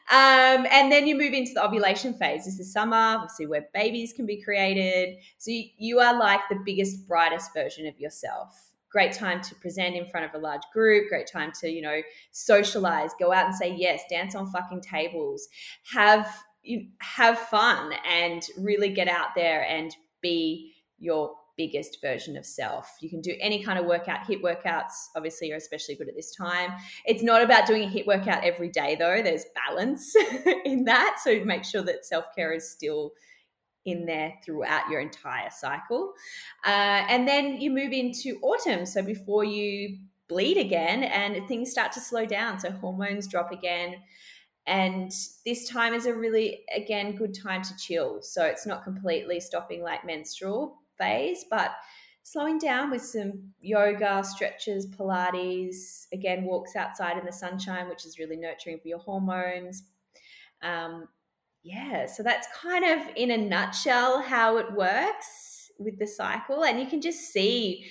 [0.09, 2.45] Um, and then you move into the ovulation phase.
[2.45, 5.17] This is summer, obviously, where babies can be created.
[5.37, 9.95] So you, you are like the biggest, brightest version of yourself great time to present
[9.95, 12.01] in front of a large group great time to you know
[12.31, 15.49] socialize go out and say yes dance on fucking tables
[15.93, 16.25] have
[16.63, 22.97] you have fun and really get out there and be your biggest version of self.
[23.01, 24.19] You can do any kind of workout.
[24.27, 26.71] HIIT workouts, obviously, you're especially good at this time.
[27.05, 29.21] It's not about doing a HIIT workout every day, though.
[29.21, 30.15] There's balance
[30.65, 31.17] in that.
[31.23, 33.13] So make sure that self care is still
[33.85, 36.13] in there throughout your entire cycle.
[36.65, 38.85] Uh, and then you move into autumn.
[38.85, 42.59] So before you bleed again and things start to slow down.
[42.59, 43.95] So hormones drop again.
[44.65, 45.11] And
[45.45, 48.21] this time is a really, again, good time to chill.
[48.21, 51.71] So it's not completely stopping like menstrual, phase, but
[52.23, 58.19] slowing down with some yoga, stretches, Pilates, again, walks outside in the sunshine, which is
[58.19, 59.83] really nurturing for your hormones.
[60.61, 61.07] Um,
[61.63, 66.63] yeah, so that's kind of in a nutshell how it works with the cycle.
[66.63, 67.85] And you can just see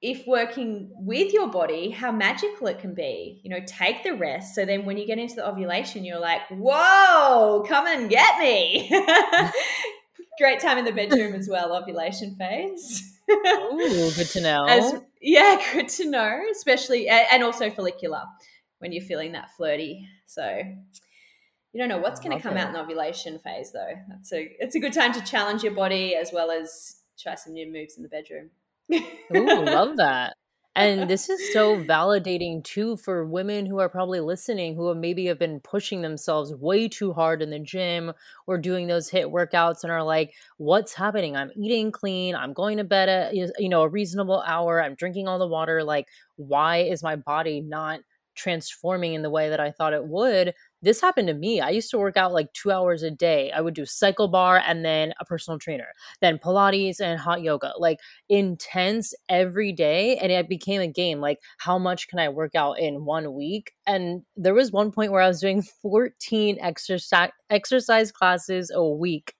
[0.00, 3.40] if working with your body, how magical it can be.
[3.44, 4.54] You know, take the rest.
[4.54, 8.90] So then when you get into the ovulation, you're like, whoa, come and get me.
[10.38, 13.18] great time in the bedroom as well, ovulation phase.
[13.30, 14.66] Ooh, good to know.
[14.66, 18.22] As, yeah, good to know, especially and also follicular
[18.78, 20.08] when you're feeling that flirty.
[20.26, 20.62] So
[21.72, 23.94] you don't know what's going to come out in the ovulation phase, though.
[24.08, 27.52] That's a it's a good time to challenge your body as well as try some
[27.54, 28.50] new moves in the bedroom.
[28.92, 30.34] Ooh, love that.
[30.74, 35.38] And this is so validating too for women who are probably listening who maybe have
[35.38, 38.12] been pushing themselves way too hard in the gym
[38.46, 41.36] or doing those HIIT workouts and are like what's happening?
[41.36, 42.34] I'm eating clean.
[42.34, 44.82] I'm going to bed at you know a reasonable hour.
[44.82, 45.84] I'm drinking all the water.
[45.84, 48.00] Like why is my body not
[48.34, 50.54] transforming in the way that I thought it would.
[50.82, 51.60] This happened to me.
[51.60, 53.50] I used to work out like two hours a day.
[53.52, 55.88] I would do cycle bar and then a personal trainer,
[56.20, 60.16] then Pilates and hot yoga, like intense every day.
[60.18, 63.72] And it became a game like, how much can I work out in one week?
[63.86, 69.34] And there was one point where I was doing 14 exercise exercise classes a week.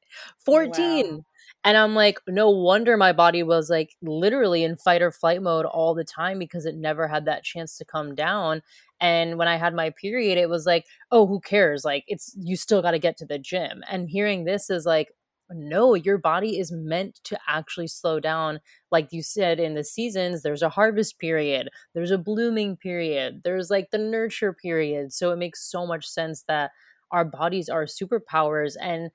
[0.44, 1.16] 14.
[1.16, 1.24] Wow.
[1.64, 5.64] And I'm like, no wonder my body was like literally in fight or flight mode
[5.64, 8.62] all the time because it never had that chance to come down.
[9.02, 11.84] And when I had my period, it was like, oh, who cares?
[11.84, 13.82] Like, it's you still got to get to the gym.
[13.90, 15.08] And hearing this is like,
[15.50, 18.60] no, your body is meant to actually slow down.
[18.90, 23.70] Like you said in the seasons, there's a harvest period, there's a blooming period, there's
[23.70, 25.12] like the nurture period.
[25.12, 26.70] So it makes so much sense that
[27.10, 28.76] our bodies are superpowers.
[28.80, 29.10] And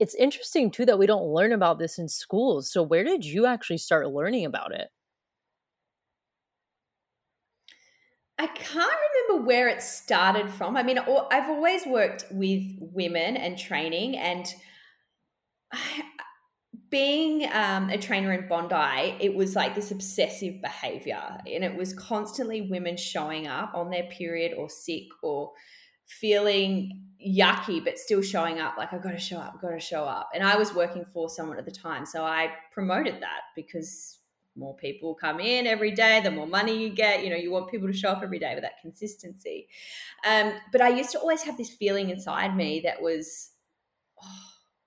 [0.00, 2.70] it's interesting too that we don't learn about this in schools.
[2.72, 4.88] So where did you actually start learning about it?
[8.38, 10.76] I can't remember where it started from.
[10.76, 14.46] I mean, I've always worked with women and training, and
[16.90, 21.92] being um, a trainer in Bondi, it was like this obsessive behavior, and it was
[21.94, 25.52] constantly women showing up on their period or sick or
[26.06, 30.04] feeling yucky but still showing up like i've got to show up got to show
[30.04, 34.15] up and i was working for someone at the time so i promoted that because
[34.56, 37.70] more people come in every day the more money you get you know you want
[37.70, 39.68] people to show up every day with that consistency
[40.26, 43.50] um, but i used to always have this feeling inside me that was
[44.22, 44.42] oh,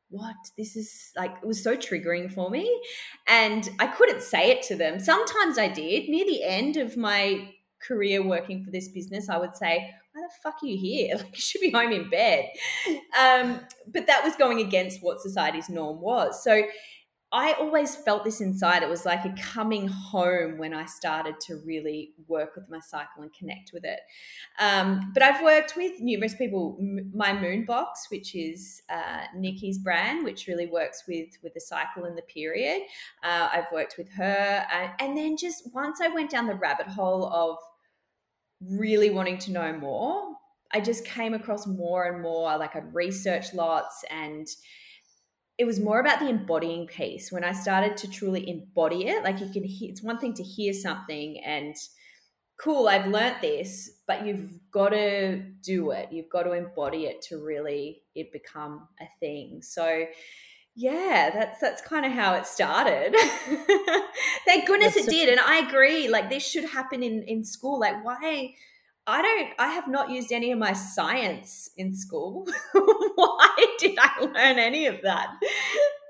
[0.09, 2.81] what this is like it was so triggering for me
[3.27, 7.49] and i couldn't say it to them sometimes i did near the end of my
[7.85, 11.15] career working for this business i would say why the fuck are you here?
[11.17, 12.49] Like you should be home in bed.
[13.19, 16.43] Um, but that was going against what society's norm was.
[16.43, 16.63] So
[17.31, 18.81] I always felt this inside.
[18.81, 23.21] It was like a coming home when I started to really work with my cycle
[23.21, 23.99] and connect with it.
[24.57, 26.79] Um, but I've worked with numerous people.
[27.13, 32.05] My Moon Box, which is uh, Nikki's brand, which really works with with the cycle
[32.05, 32.81] and the period.
[33.23, 36.87] Uh, I've worked with her, uh, and then just once I went down the rabbit
[36.87, 37.57] hole of
[38.59, 40.33] really wanting to know more,
[40.71, 42.57] I just came across more and more.
[42.57, 44.47] Like I'd research lots and
[45.59, 49.23] it was more about the embodying piece when I started to truly embody it.
[49.25, 51.75] Like you can hear, it's one thing to hear something and
[52.57, 56.09] cool, I've learnt this, but you've got to do it.
[56.13, 59.61] You've got to embody it to really it become a thing.
[59.61, 60.05] So
[60.75, 63.13] yeah, that's that's kind of how it started.
[64.45, 66.07] Thank goodness that's it did, and I agree.
[66.07, 67.81] Like this should happen in in school.
[67.81, 68.53] Like why?
[69.05, 69.49] I don't.
[69.59, 72.47] I have not used any of my science in school.
[72.73, 73.98] why did I
[74.39, 75.27] learn any of that?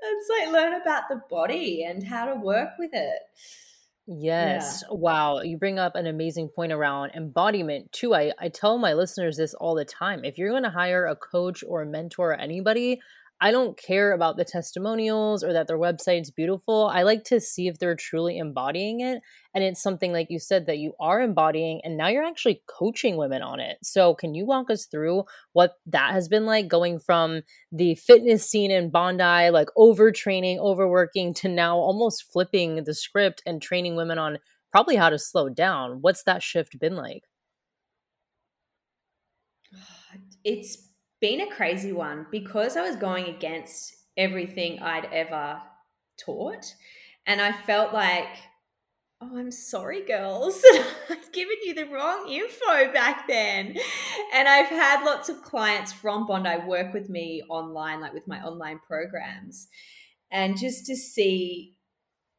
[0.02, 3.18] It's like learn about the body and how to work with it.
[4.06, 4.82] Yes.
[4.82, 4.96] Yeah.
[4.96, 5.40] Wow.
[5.40, 8.14] You bring up an amazing point around embodiment too.
[8.14, 10.24] I, I tell my listeners this all the time.
[10.24, 13.00] If you're going to hire a coach or a mentor or anybody,
[13.42, 16.90] I don't care about the testimonials or that their website's beautiful.
[16.92, 19.22] I like to see if they're truly embodying it.
[19.54, 23.16] And it's something, like you said, that you are embodying, and now you're actually coaching
[23.16, 23.78] women on it.
[23.82, 25.24] So, can you walk us through
[25.54, 31.34] what that has been like going from the fitness scene in Bondi, like overtraining, overworking,
[31.34, 34.38] to now almost flipping the script and training women on
[34.70, 35.98] probably how to slow down?
[36.00, 37.24] What's that shift been like?
[40.44, 40.89] It's
[41.20, 45.60] been a crazy one because I was going against everything I'd ever
[46.18, 46.74] taught.
[47.26, 48.28] And I felt like,
[49.20, 50.62] oh, I'm sorry, girls.
[51.10, 53.76] I've given you the wrong info back then.
[54.34, 58.42] And I've had lots of clients from Bondi work with me online, like with my
[58.42, 59.68] online programs.
[60.30, 61.76] And just to see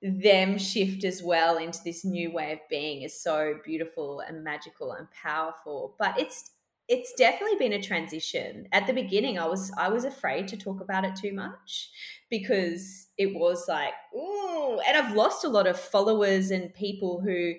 [0.02, 4.94] them shift as well into this new way of being is so beautiful and magical
[4.94, 5.96] and powerful.
[6.00, 6.50] But it's
[6.92, 8.68] it's definitely been a transition.
[8.74, 11.90] At the beginning, I was I was afraid to talk about it too much
[12.30, 17.54] because it was like, ooh, and I've lost a lot of followers and people who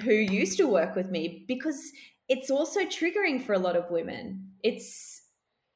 [0.00, 1.92] who used to work with me because
[2.28, 4.50] it's also triggering for a lot of women.
[4.64, 5.21] It's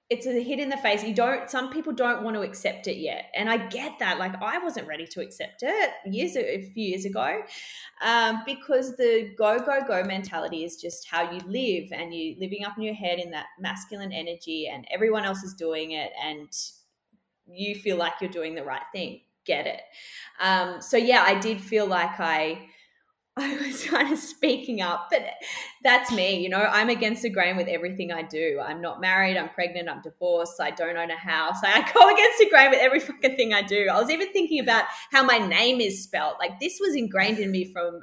[0.09, 1.03] it's a hit in the face.
[1.03, 1.51] You don't.
[1.51, 4.19] Some people don't want to accept it yet, and I get that.
[4.19, 7.40] Like I wasn't ready to accept it years a few years ago,
[8.05, 12.64] um, because the go go go mentality is just how you live, and you living
[12.64, 16.49] up in your head in that masculine energy, and everyone else is doing it, and
[17.49, 19.23] you feel like you're doing the right thing.
[19.45, 19.81] Get it?
[20.40, 22.69] Um, so yeah, I did feel like I
[23.38, 25.22] I was kind of speaking up, but
[25.85, 26.40] that's me.
[26.40, 28.59] You know, I'm against the grain with everything I do.
[28.64, 31.59] I'm not married, I'm pregnant, I'm divorced, I don't own a house.
[31.62, 33.88] I go against the grain with every fucking thing I do.
[33.92, 36.38] I was even thinking about how my name is spelt.
[36.38, 38.01] Like, this was ingrained in me from.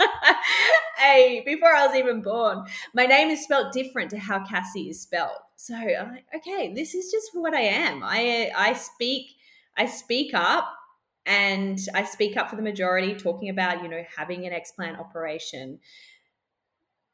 [0.98, 5.00] hey, before I was even born, my name is spelt different to how Cassie is
[5.00, 5.38] spelt.
[5.54, 8.02] So I'm like, okay, this is just what I am.
[8.02, 9.36] I I speak
[9.76, 10.68] I speak up
[11.26, 15.78] and I speak up for the majority, talking about, you know, having an explant operation,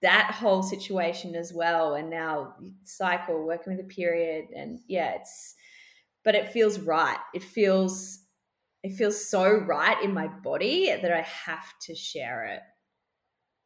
[0.03, 1.95] that whole situation as well.
[1.95, 4.47] And now cycle, working with a period.
[4.57, 5.55] And yeah, it's,
[6.25, 7.19] but it feels right.
[7.35, 8.21] It feels,
[8.83, 12.61] it feels so right in my body that I have to share it.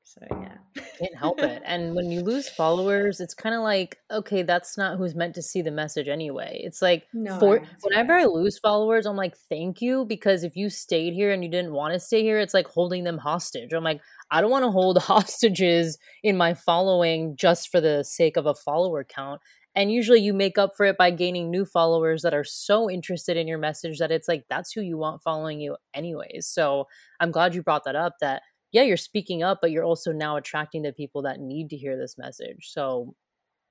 [0.05, 0.83] So yeah.
[0.99, 1.63] Can't help it.
[1.65, 5.43] And when you lose followers, it's kind of like, okay, that's not who's meant to
[5.43, 6.61] see the message anyway.
[6.63, 8.13] It's like no, for whenever.
[8.13, 10.05] I lose followers, I'm like, thank you.
[10.05, 13.05] Because if you stayed here and you didn't want to stay here, it's like holding
[13.05, 13.73] them hostage.
[13.73, 18.37] I'm like, I don't want to hold hostages in my following just for the sake
[18.37, 19.41] of a follower count.
[19.75, 23.37] And usually you make up for it by gaining new followers that are so interested
[23.37, 26.47] in your message that it's like that's who you want following you anyways.
[26.47, 26.87] So
[27.19, 28.43] I'm glad you brought that up that
[28.75, 31.97] yeah, you're speaking up, but you're also now attracting the people that need to hear
[31.97, 32.73] this message.
[32.73, 33.15] So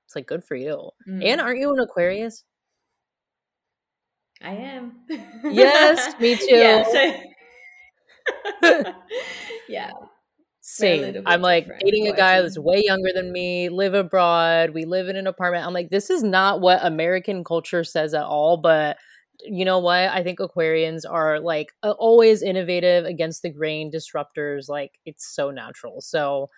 [0.06, 0.90] it's like good for you.
[1.06, 1.22] Mm.
[1.22, 2.42] And aren't you an Aquarius?
[4.42, 4.94] I am.
[5.44, 6.46] yes, me too.
[6.56, 6.84] Yeah.
[8.62, 8.94] So...
[9.68, 9.90] yeah.
[10.62, 11.22] Same.
[11.26, 15.16] I'm like dating a guy that's way younger than me, live abroad, we live in
[15.16, 15.66] an apartment.
[15.66, 18.96] I'm like, this is not what American culture says at all, but
[19.42, 20.08] you know what?
[20.10, 24.68] I think Aquarians are like always innovative against the grain disruptors.
[24.68, 26.00] Like it's so natural.
[26.00, 26.50] So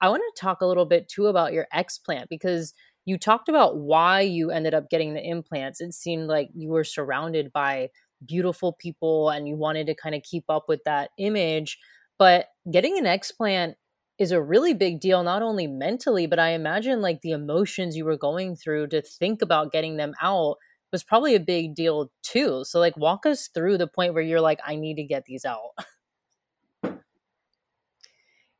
[0.00, 2.74] I want to talk a little bit too about your explant because
[3.06, 5.80] you talked about why you ended up getting the implants.
[5.80, 7.90] It seemed like you were surrounded by
[8.26, 11.78] beautiful people and you wanted to kind of keep up with that image.
[12.18, 13.74] But getting an explant
[14.18, 18.04] is a really big deal, not only mentally, but I imagine like the emotions you
[18.04, 20.56] were going through to think about getting them out
[20.92, 22.64] was probably a big deal too.
[22.64, 25.44] So like walk us through the point where you're like I need to get these
[25.44, 25.70] out.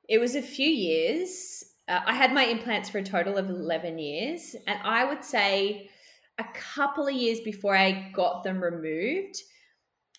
[0.08, 1.64] It was a few years.
[1.88, 5.90] Uh, I had my implants for a total of 11 years and I would say
[6.38, 9.42] a couple of years before I got them removed,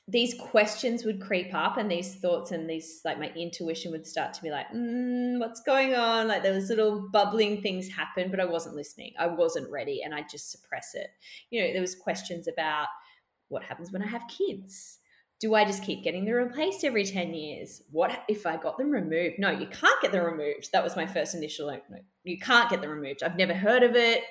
[0.08, 4.34] these questions would creep up and these thoughts and these like my intuition would start
[4.34, 6.28] to be like mm, what's going on?
[6.28, 9.14] Like was little bubbling things happen but i wasn't listening.
[9.18, 11.08] I wasn't ready and i just suppress it.
[11.50, 12.88] You know there was questions about
[13.48, 15.00] what happens when i have kids.
[15.40, 17.82] Do i just keep getting them replaced every 10 years?
[17.90, 19.40] What if i got them removed?
[19.40, 20.70] No you can't get them removed.
[20.72, 23.24] That was my first initial like, no you can't get them removed.
[23.24, 24.22] I've never heard of it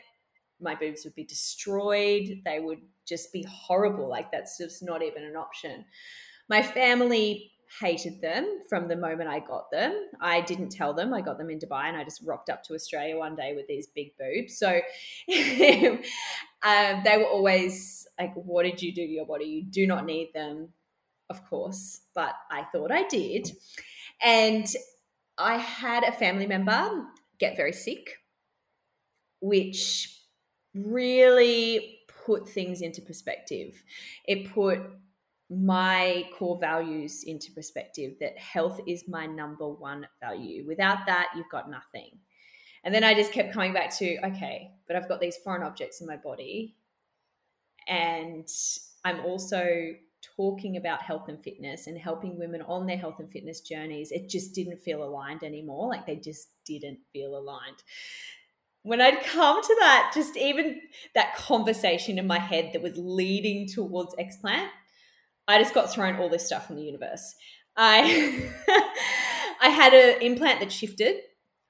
[0.60, 4.08] my boobs would be destroyed they would just be horrible.
[4.08, 5.84] Like that's just not even an option.
[6.48, 10.08] My family hated them from the moment I got them.
[10.20, 11.12] I didn't tell them.
[11.12, 13.66] I got them in Dubai and I just rocked up to Australia one day with
[13.66, 14.58] these big boobs.
[14.58, 14.68] So
[16.62, 19.46] um, they were always like, What did you do to your body?
[19.46, 20.68] You do not need them,
[21.30, 22.02] of course.
[22.14, 23.50] But I thought I did.
[24.22, 24.66] And
[25.36, 27.06] I had a family member
[27.40, 28.18] get very sick,
[29.40, 30.23] which
[30.74, 33.82] really put things into perspective.
[34.26, 34.80] It put
[35.50, 40.64] my core values into perspective that health is my number one value.
[40.66, 42.18] Without that, you've got nothing.
[42.82, 46.00] And then I just kept coming back to, okay, but I've got these foreign objects
[46.00, 46.76] in my body.
[47.88, 48.48] And
[49.04, 49.92] I'm also
[50.36, 54.10] talking about health and fitness and helping women on their health and fitness journeys.
[54.10, 55.88] It just didn't feel aligned anymore.
[55.88, 57.82] Like they just didn't feel aligned
[58.84, 60.80] when I'd come to that, just even
[61.14, 64.68] that conversation in my head that was leading towards explant,
[65.48, 67.34] I just got thrown all this stuff from the universe.
[67.76, 68.50] I
[69.60, 71.16] I had an implant that shifted,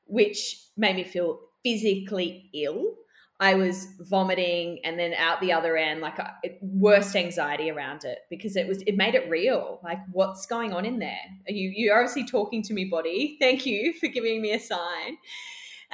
[0.06, 2.96] which made me feel physically ill.
[3.38, 8.18] I was vomiting and then out the other end, like uh, worst anxiety around it
[8.28, 9.80] because it was it made it real.
[9.84, 11.18] Like, what's going on in there?
[11.48, 13.36] Are you you're obviously talking to me, body.
[13.40, 15.18] Thank you for giving me a sign.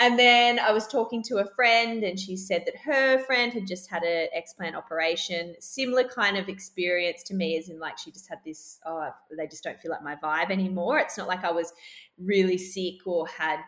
[0.03, 3.67] And then I was talking to a friend, and she said that her friend had
[3.67, 8.11] just had an explant operation, similar kind of experience to me, as in like she
[8.11, 10.99] just had this, oh, they just don't feel like my vibe anymore.
[10.99, 11.75] It's not like I was
[12.19, 13.61] really sick or had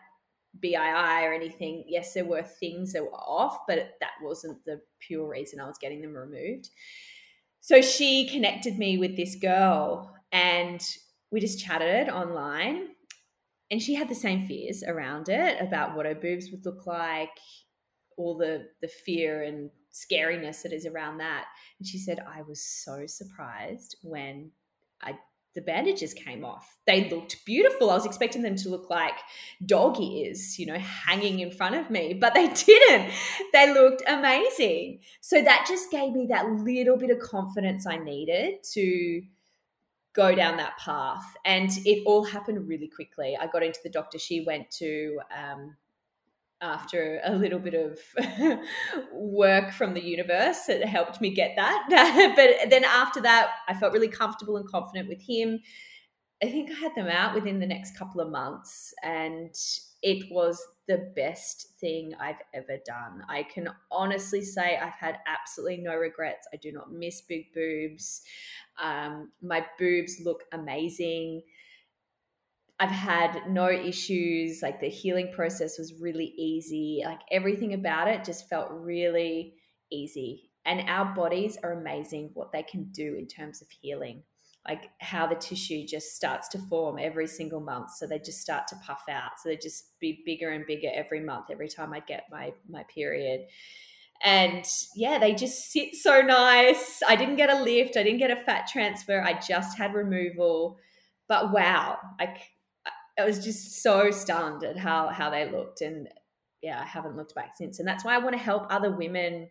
[0.59, 1.83] BII or anything.
[1.87, 5.77] Yes, there were things that were off, but that wasn't the pure reason I was
[5.77, 6.69] getting them removed.
[7.59, 10.83] So she connected me with this girl, and
[11.31, 12.87] we just chatted online
[13.73, 17.31] and she had the same fears around it about what her boobs would look like,
[18.17, 21.45] all the the fear and scariness that is around that.
[21.79, 24.51] And she said, I was so surprised when
[25.01, 25.17] I
[25.55, 26.77] the bandages came off.
[26.85, 27.89] They looked beautiful.
[27.89, 29.15] I was expecting them to look like
[29.65, 33.11] dog ears, you know, hanging in front of me, but they didn't.
[33.53, 34.99] They looked amazing.
[35.21, 39.23] So that just gave me that little bit of confidence I needed to
[40.13, 41.25] go down that path.
[41.45, 43.37] And it all happened really quickly.
[43.39, 45.75] I got into the doctor she went to um,
[46.61, 47.99] after a little bit of
[49.13, 50.69] work from the universe.
[50.69, 51.85] It helped me get that.
[52.35, 55.59] but then after that, I felt really comfortable and confident with him.
[56.41, 59.55] I think I had them out within the next couple of months, and
[60.01, 63.23] it was the best thing I've ever done.
[63.29, 66.45] I can honestly say I've had absolutely no regrets.
[66.53, 68.21] I do not miss big boobs.
[68.81, 71.43] Um, my boobs look amazing.
[72.79, 74.61] I've had no issues.
[74.61, 77.01] Like the healing process was really easy.
[77.05, 79.55] Like everything about it just felt really
[79.91, 80.51] easy.
[80.65, 84.23] And our bodies are amazing what they can do in terms of healing.
[84.67, 87.91] Like how the tissue just starts to form every single month.
[87.97, 89.31] So they just start to puff out.
[89.41, 92.83] So they just be bigger and bigger every month, every time I get my my
[92.93, 93.41] period.
[94.21, 97.01] And yeah, they just sit so nice.
[97.07, 99.21] I didn't get a lift, I didn't get a fat transfer.
[99.21, 100.77] I just had removal.
[101.27, 102.37] But wow, like
[103.19, 106.07] I was just so stunned at how how they looked, and
[106.61, 107.79] yeah, I haven't looked back since.
[107.79, 109.49] And that's why I want to help other women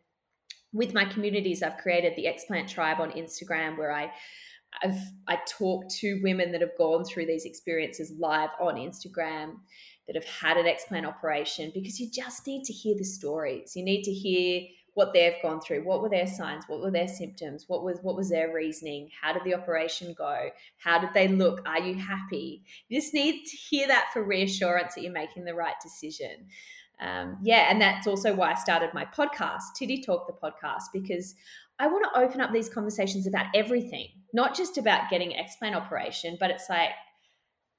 [0.72, 1.62] with my communities.
[1.62, 4.12] I've created the Explant Tribe on Instagram, where I
[4.82, 4.98] I've
[5.28, 9.56] I talk to women that have gone through these experiences live on Instagram
[10.06, 13.76] that have had an explant operation because you just need to hear the stories.
[13.76, 14.62] You need to hear
[14.94, 15.84] what they've gone through.
[15.84, 16.64] What were their signs?
[16.66, 17.64] What were their symptoms?
[17.66, 19.08] What was what was their reasoning?
[19.20, 20.50] How did the operation go?
[20.78, 21.62] How did they look?
[21.66, 22.62] Are you happy?
[22.88, 26.46] You just need to hear that for reassurance that you're making the right decision.
[27.00, 31.34] Um, yeah and that's also why i started my podcast titty talk the podcast because
[31.82, 36.36] i want to open up these conversations about everything not just about getting explant operation
[36.40, 36.90] but it's like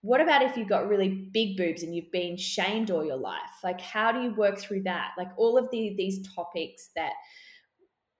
[0.01, 3.39] what about if you've got really big boobs and you've been shamed all your life?
[3.63, 5.11] Like how do you work through that?
[5.17, 7.13] Like all of the, these topics that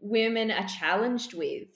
[0.04, 1.68] women are challenged with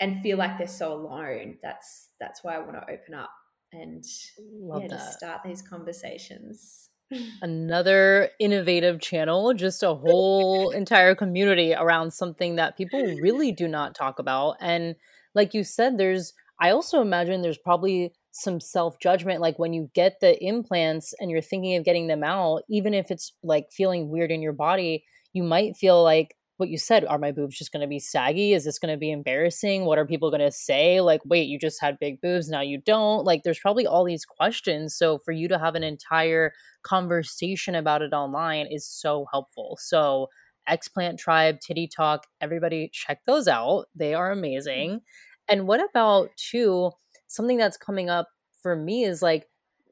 [0.00, 3.30] and feel like they're so alone that's that's why i want to open up
[3.72, 4.04] and
[4.38, 6.85] Love yeah, just start these conversations
[7.42, 13.94] another innovative channel just a whole entire community around something that people really do not
[13.94, 14.96] talk about and
[15.34, 19.90] like you said there's i also imagine there's probably some self judgment like when you
[19.94, 24.08] get the implants and you're thinking of getting them out even if it's like feeling
[24.08, 27.72] weird in your body you might feel like what you said are my boobs just
[27.72, 28.52] going to be saggy?
[28.52, 29.84] Is this going to be embarrassing?
[29.84, 31.00] What are people going to say?
[31.00, 33.24] Like wait you just had big boobs now you don't?
[33.24, 36.52] Like there's probably all these questions so for you to have an entire
[36.82, 39.78] conversation about it online is so helpful.
[39.80, 40.28] So
[40.68, 43.86] explant tribe titty talk everybody check those out.
[43.94, 44.38] They are mm-hmm.
[44.38, 45.00] amazing.
[45.48, 46.90] And what about too
[47.28, 48.28] something that's coming up
[48.62, 49.46] for me is like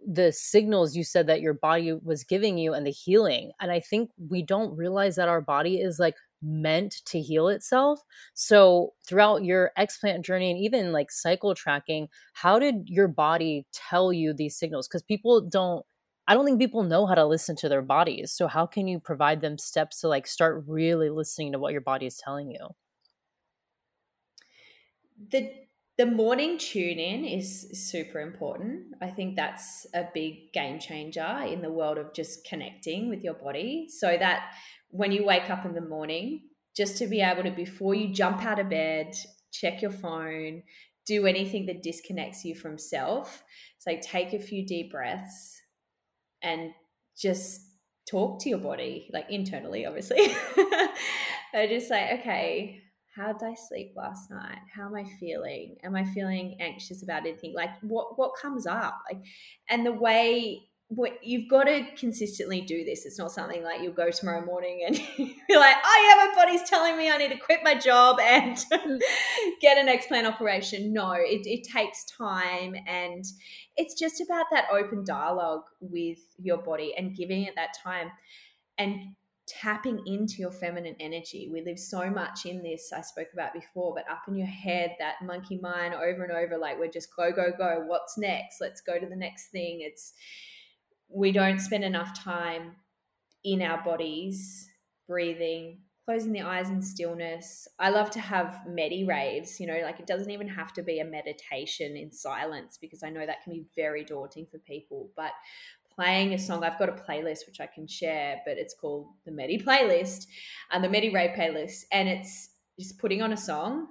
[0.06, 3.52] the signals you said that your body was giving you and the healing.
[3.60, 8.02] And I think we don't realize that our body is like meant to heal itself.
[8.34, 14.12] So, throughout your explant journey and even like cycle tracking, how did your body tell
[14.12, 14.88] you these signals?
[14.88, 15.84] Because people don't,
[16.28, 18.32] I don't think people know how to listen to their bodies.
[18.32, 21.80] So, how can you provide them steps to like start really listening to what your
[21.82, 22.68] body is telling you?
[25.30, 25.52] The
[25.96, 28.94] the morning tune in is super important.
[29.00, 33.34] I think that's a big game changer in the world of just connecting with your
[33.34, 33.88] body.
[33.88, 34.56] So that
[34.94, 36.42] when you wake up in the morning,
[36.76, 39.12] just to be able to, before you jump out of bed,
[39.52, 40.62] check your phone,
[41.04, 43.42] do anything that disconnects you from self.
[43.84, 45.60] Like take a few deep breaths
[46.42, 46.70] and
[47.18, 47.60] just
[48.08, 50.16] talk to your body, like internally, obviously.
[51.52, 52.80] I just say, okay,
[53.16, 54.58] how did I sleep last night?
[54.72, 55.76] How am I feeling?
[55.82, 57.52] Am I feeling anxious about anything?
[57.52, 59.00] Like what what comes up?
[59.10, 59.22] Like
[59.68, 63.06] and the way what you've got to consistently do this.
[63.06, 64.96] It's not something like you'll go tomorrow morning and
[65.48, 68.56] you're like, oh yeah, my body's telling me I need to quit my job and
[69.60, 70.92] get an explant operation.
[70.92, 73.24] No, it, it takes time and
[73.76, 78.10] it's just about that open dialogue with your body and giving it that time.
[78.76, 79.14] And
[79.46, 81.50] tapping into your feminine energy.
[81.52, 84.96] We live so much in this, I spoke about before, but up in your head,
[84.98, 87.84] that monkey mind over and over, like we're just go, go, go.
[87.86, 88.62] What's next?
[88.62, 89.80] Let's go to the next thing.
[89.82, 90.14] It's,
[91.14, 92.76] we don't spend enough time
[93.44, 94.68] in our bodies,
[95.06, 97.68] breathing, closing the eyes in stillness.
[97.78, 101.00] I love to have medi raves, you know, like it doesn't even have to be
[101.00, 105.10] a meditation in silence because I know that can be very daunting for people.
[105.16, 105.32] But
[105.94, 106.64] playing a song.
[106.64, 110.26] I've got a playlist which I can share, but it's called the Medi playlist
[110.70, 111.84] and the Medi Rave playlist.
[111.92, 113.86] And it's just putting on a song,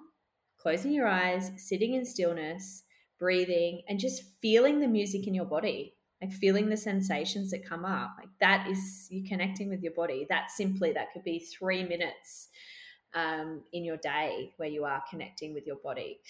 [0.57, 2.83] closing your eyes, sitting in stillness,
[3.19, 7.83] breathing, and just feeling the music in your body, like feeling the sensations that come
[7.83, 8.15] up.
[8.17, 10.25] Like that is you connecting with your body.
[10.29, 12.47] That simply, that could be three minutes
[13.13, 16.21] um, in your day where you are connecting with your body.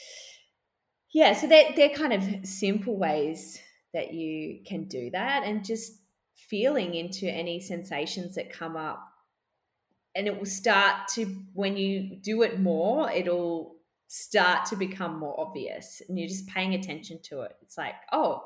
[1.13, 3.59] Yeah, so they're, they're kind of simple ways
[3.93, 6.01] that you can do that and just
[6.35, 9.07] feeling into any sensations that come up
[10.15, 13.75] and it will start to when you do it more it'll
[14.07, 18.43] start to become more obvious and you're just paying attention to it it's like oh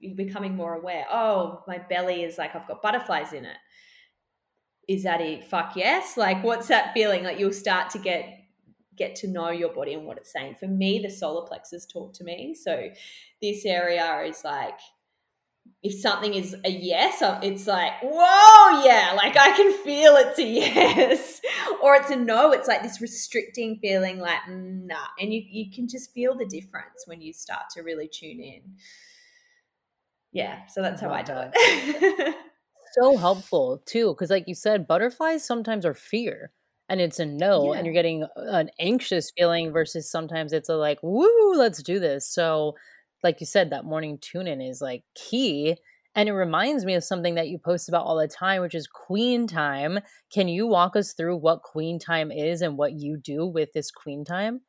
[0.00, 3.56] you're becoming more aware oh my belly is like i've got butterflies in it
[4.88, 8.34] is that it fuck yes like what's that feeling like you'll start to get
[8.96, 12.12] get to know your body and what it's saying for me the solar plexus talk
[12.12, 12.88] to me so
[13.40, 14.78] this area is like
[15.82, 20.38] if something is a yes, uh, it's like, whoa, yeah, like I can feel it's
[20.38, 21.40] a yes.
[21.82, 24.96] or it's a no, it's like this restricting feeling, like, nah.
[25.20, 28.62] And you, you can just feel the difference when you start to really tune in.
[30.32, 32.34] Yeah, so that's how I do it.
[32.92, 36.52] so helpful too, because like you said, butterflies sometimes are fear
[36.88, 37.78] and it's a no, yeah.
[37.78, 42.26] and you're getting an anxious feeling versus sometimes it's a like, woo, let's do this.
[42.28, 42.74] So,
[43.22, 45.76] like you said, that morning tune in is like key.
[46.14, 48.88] And it reminds me of something that you post about all the time, which is
[48.88, 50.00] queen time.
[50.32, 53.90] Can you walk us through what queen time is and what you do with this
[53.90, 54.62] queen time?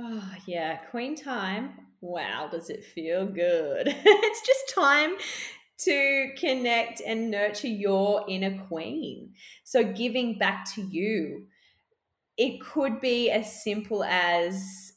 [0.00, 0.76] Oh, yeah.
[0.92, 1.72] Queen time.
[2.00, 3.88] Wow, does it feel good?
[4.04, 5.16] it's just time
[5.78, 9.32] to connect and nurture your inner queen.
[9.64, 11.46] So, giving back to you.
[12.36, 14.92] It could be as simple as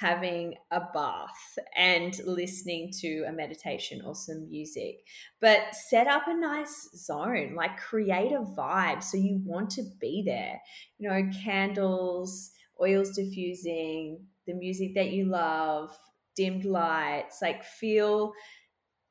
[0.00, 4.98] having a bath and listening to a meditation or some music.
[5.40, 10.22] But set up a nice zone, like create a vibe so you want to be
[10.24, 10.60] there.
[10.98, 15.96] You know, candles, oils diffusing, the music that you love,
[16.36, 18.34] dimmed lights, like feel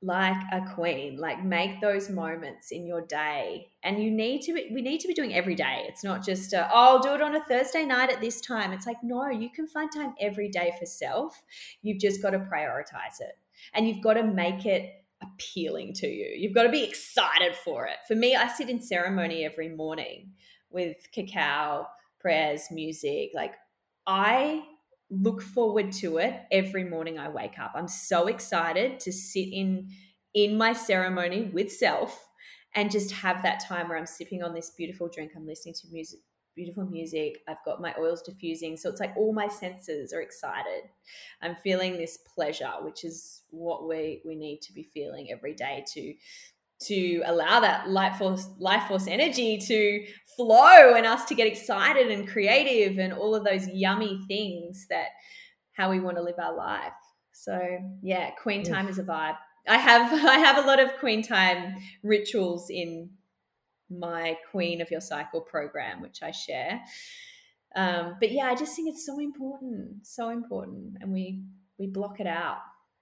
[0.04, 3.70] like a queen like make those moments in your day.
[3.84, 5.86] And you need to be, we need to be doing every day.
[5.88, 8.74] It's not just a, oh i'll do it on a thursday night at this time.
[8.74, 11.42] It's like no you can find time every day for self.
[11.82, 13.38] You've just got to prioritize it.
[13.74, 16.36] And you've got to make it appealing to you.
[16.36, 17.96] You've got to be excited for it.
[18.06, 20.34] For me i sit in ceremony every morning
[20.70, 21.88] with cacao
[22.20, 23.32] prayers music.
[23.34, 23.54] Like
[24.06, 24.64] i
[25.10, 27.74] look forward to it every morning I wake up.
[27.76, 29.90] I'm so excited to sit in
[30.34, 32.28] in my ceremony with self
[32.76, 35.34] and just have that time where I'm sipping on this beautiful drink.
[35.36, 36.20] I'm listening to music,
[36.56, 37.42] beautiful music.
[37.48, 38.78] I've got my oils diffusing.
[38.78, 40.90] So it's like all my senses are excited.
[41.42, 45.86] I'm feeling this pleasure, which is what we we need to be feeling every day
[45.94, 46.14] to
[46.88, 50.06] to allow that life force life force energy to
[50.36, 55.08] flow and us to get excited and creative and all of those yummy things that
[55.74, 56.94] how we want to live our life.
[57.32, 57.60] So
[58.02, 59.38] yeah queen time is a vibe.
[59.68, 63.10] I have i have a lot of queen time rituals in
[63.90, 66.82] my queen of your cycle program which i share.
[67.76, 71.44] Um, but yeah i just think it's so important so important and we
[71.80, 72.60] we block it out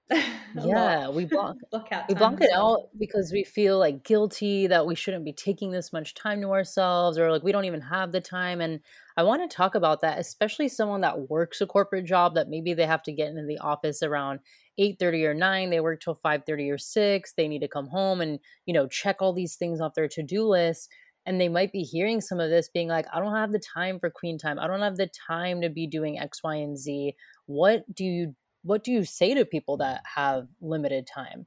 [0.65, 1.55] yeah we block
[2.09, 5.93] we block it out because we feel like guilty that we shouldn't be taking this
[5.93, 8.81] much time to ourselves or like we don't even have the time and
[9.15, 12.73] i want to talk about that especially someone that works a corporate job that maybe
[12.73, 14.39] they have to get into the office around
[14.79, 18.39] 8.30 or 9 they work till 5.30 or 6 they need to come home and
[18.65, 20.89] you know check all these things off their to-do list
[21.25, 23.99] and they might be hearing some of this being like i don't have the time
[23.99, 24.59] for queen time.
[24.59, 27.15] I don't have the time to be doing x y and z.
[27.45, 31.45] What do you what do you say to people that have limited time?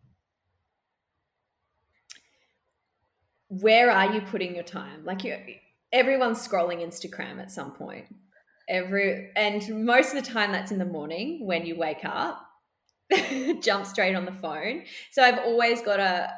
[3.49, 5.05] Where are you putting your time?
[5.05, 5.37] Like you
[5.93, 8.07] everyone's scrolling Instagram at some point.
[8.69, 12.41] Every and most of the time that's in the morning when you wake up.
[13.61, 14.83] jump straight on the phone.
[15.13, 16.33] So I've always got a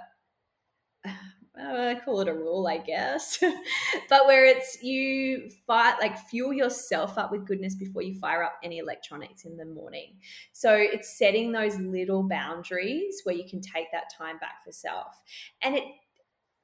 [1.59, 3.39] I call it a rule, I guess.
[4.09, 8.59] but where it's you fight like fuel yourself up with goodness before you fire up
[8.63, 10.17] any electronics in the morning.
[10.53, 15.23] So it's setting those little boundaries where you can take that time back for self.
[15.63, 15.85] And it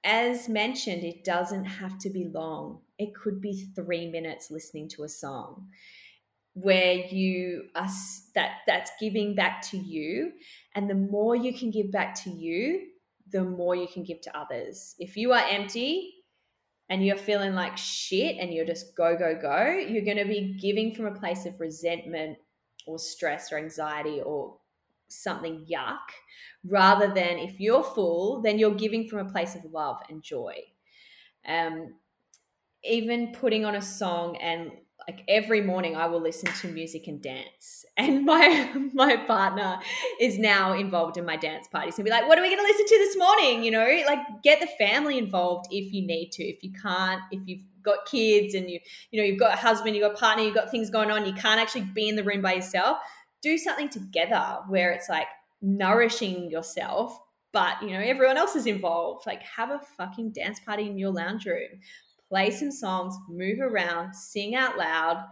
[0.04, 2.80] as mentioned, it doesn't have to be long.
[2.98, 5.68] It could be 3 minutes listening to a song
[6.54, 7.88] where you are
[8.34, 10.32] that that's giving back to you
[10.74, 12.88] and the more you can give back to you
[13.32, 14.94] the more you can give to others.
[14.98, 16.14] If you are empty
[16.88, 20.58] and you're feeling like shit and you're just go, go, go, you're going to be
[20.60, 22.38] giving from a place of resentment
[22.86, 24.58] or stress or anxiety or
[25.08, 25.98] something yuck,
[26.64, 30.54] rather than if you're full, then you're giving from a place of love and joy.
[31.46, 31.94] Um,
[32.84, 34.72] even putting on a song and
[35.08, 37.84] like every morning I will listen to music and dance.
[37.94, 39.78] And my my partner
[40.18, 42.86] is now involved in my dance parties and be like, what are we gonna listen
[42.86, 43.62] to this morning?
[43.62, 46.42] You know, like get the family involved if you need to.
[46.42, 48.80] If you can't, if you've got kids and you,
[49.10, 51.26] you know, you've got a husband, you've got a partner, you've got things going on,
[51.26, 52.96] you can't actually be in the room by yourself,
[53.42, 55.26] do something together where it's like
[55.60, 57.18] nourishing yourself,
[57.52, 59.26] but you know, everyone else is involved.
[59.26, 61.80] Like have a fucking dance party in your lounge room
[62.32, 65.22] play some songs, move around, sing out loud.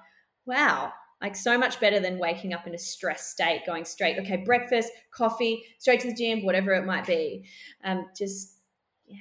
[0.44, 0.92] Wow,
[1.22, 4.90] like so much better than waking up in a stress state, going straight, okay, breakfast,
[5.10, 7.46] coffee, straight to the gym, whatever it might be.
[7.84, 8.58] Um, just,
[9.06, 9.16] yeah,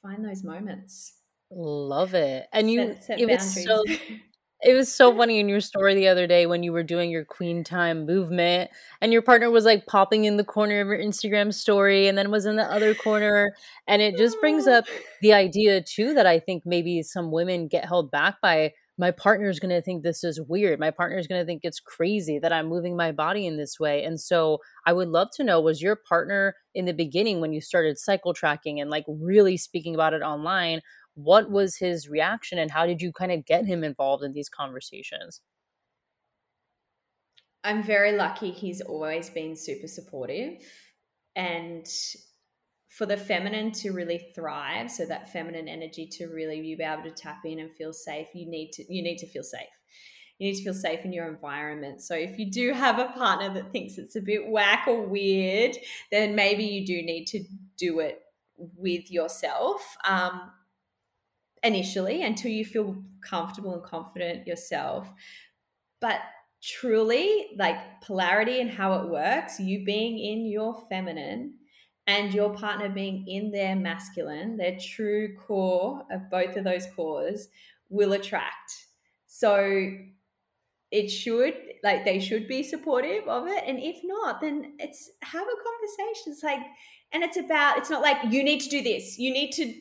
[0.00, 1.18] find those moments.
[1.50, 2.46] Love it.
[2.50, 3.84] And you, set, set it was so,
[4.62, 7.24] it was so funny in your story the other day when you were doing your
[7.24, 11.52] queen time movement and your partner was like popping in the corner of your Instagram
[11.52, 13.52] story and then was in the other corner.
[13.88, 14.84] And it just brings up
[15.20, 19.58] the idea too that I think maybe some women get held back by my partner's
[19.58, 20.78] going to think this is weird.
[20.78, 24.04] My partner's going to think it's crazy that I'm moving my body in this way.
[24.04, 27.60] And so I would love to know was your partner in the beginning when you
[27.60, 30.82] started cycle tracking and like really speaking about it online,
[31.14, 34.48] what was his reaction and how did you kind of get him involved in these
[34.48, 35.40] conversations?
[37.64, 40.62] I'm very lucky he's always been super supportive
[41.36, 41.86] and
[42.88, 47.04] for the feminine to really thrive so that feminine energy to really you be able
[47.04, 49.68] to tap in and feel safe you need to you need to feel safe.
[50.38, 52.02] You need to feel safe in your environment.
[52.02, 55.76] So if you do have a partner that thinks it's a bit whack or weird
[56.10, 57.44] then maybe you do need to
[57.78, 58.20] do it
[58.56, 59.96] with yourself.
[60.06, 60.50] Um,
[61.62, 65.10] initially until you feel comfortable and confident yourself.
[66.00, 66.20] But
[66.62, 71.54] truly, like polarity and how it works, you being in your feminine
[72.06, 77.48] and your partner being in their masculine, their true core of both of those cores
[77.88, 78.72] will attract.
[79.26, 79.88] So
[80.92, 85.42] it should like they should be supportive of it and if not then it's have
[85.42, 86.60] a conversation it's like
[87.12, 89.74] and it's about it's not like you need to do this you need to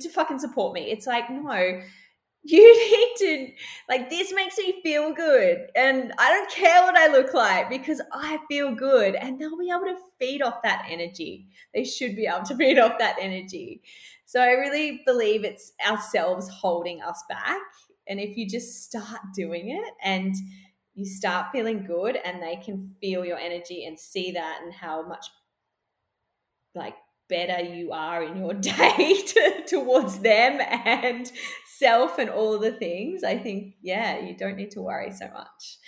[0.00, 0.90] to fucking support me.
[0.90, 1.80] It's like, no,
[2.42, 3.52] you need to,
[3.88, 5.66] like, this makes me feel good.
[5.74, 9.14] And I don't care what I look like because I feel good.
[9.14, 11.48] And they'll be able to feed off that energy.
[11.74, 13.82] They should be able to feed off that energy.
[14.26, 17.60] So I really believe it's ourselves holding us back.
[18.06, 20.34] And if you just start doing it and
[20.94, 25.06] you start feeling good and they can feel your energy and see that and how
[25.06, 25.26] much
[26.74, 26.94] like
[27.28, 31.30] better you are in your day to, towards them and
[31.78, 35.78] self and all the things, I think, yeah, you don't need to worry so much.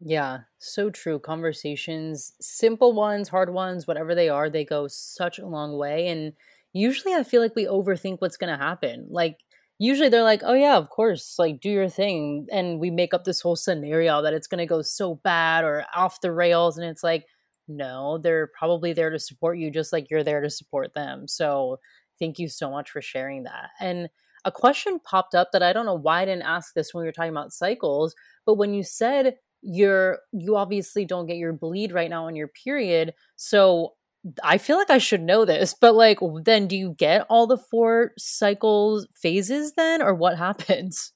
[0.00, 1.18] Yeah, so true.
[1.18, 6.08] Conversations, simple ones, hard ones, whatever they are, they go such a long way.
[6.08, 6.32] And
[6.72, 9.06] usually I feel like we overthink what's going to happen.
[9.10, 9.38] Like,
[9.78, 12.46] usually they're like, oh, yeah, of course, like do your thing.
[12.52, 15.84] And we make up this whole scenario that it's going to go so bad or
[15.94, 16.76] off the rails.
[16.76, 17.26] And it's like,
[17.68, 21.26] no, they're probably there to support you just like you're there to support them.
[21.28, 21.78] So
[22.18, 23.70] thank you so much for sharing that.
[23.80, 24.08] And
[24.44, 27.08] a question popped up that I don't know why I didn't ask this when we
[27.08, 28.14] were talking about cycles,
[28.44, 32.48] but when you said you're you obviously don't get your bleed right now on your
[32.48, 33.94] period, so
[34.42, 37.58] I feel like I should know this, but like then do you get all the
[37.58, 41.12] four cycles phases then or what happens?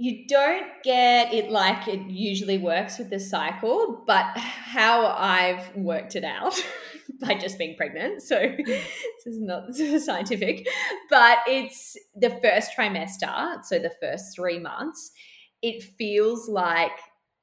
[0.00, 6.16] You don't get it like it usually works with the cycle, but how I've worked
[6.16, 6.54] it out
[7.20, 8.22] by just being pregnant.
[8.22, 10.66] So this is not scientific,
[11.10, 15.12] but it's the first trimester, so the first three months,
[15.60, 16.98] it feels like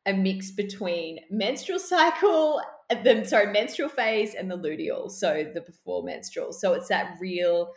[0.08, 5.62] a mix between menstrual cycle, uh, the sorry, menstrual phase and the luteal, so the
[5.62, 6.54] before menstrual.
[6.54, 7.72] So it's that real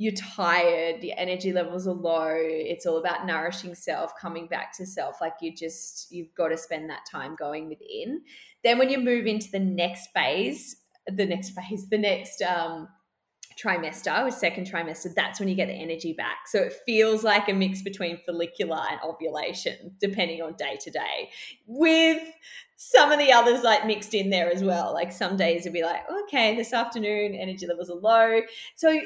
[0.00, 2.34] you're tired, your energy levels are low.
[2.34, 5.20] It's all about nourishing self, coming back to self.
[5.20, 8.22] Like you just, you've got to spend that time going within.
[8.64, 10.76] Then when you move into the next phase,
[11.06, 12.88] the next phase, the next um,
[13.62, 16.46] trimester or second trimester, that's when you get the energy back.
[16.46, 21.28] So it feels like a mix between follicular and ovulation, depending on day to day,
[21.66, 22.22] with
[22.76, 24.94] some of the others like mixed in there as well.
[24.94, 28.40] Like some days it'd be like, okay, this afternoon energy levels are low.
[28.76, 28.98] So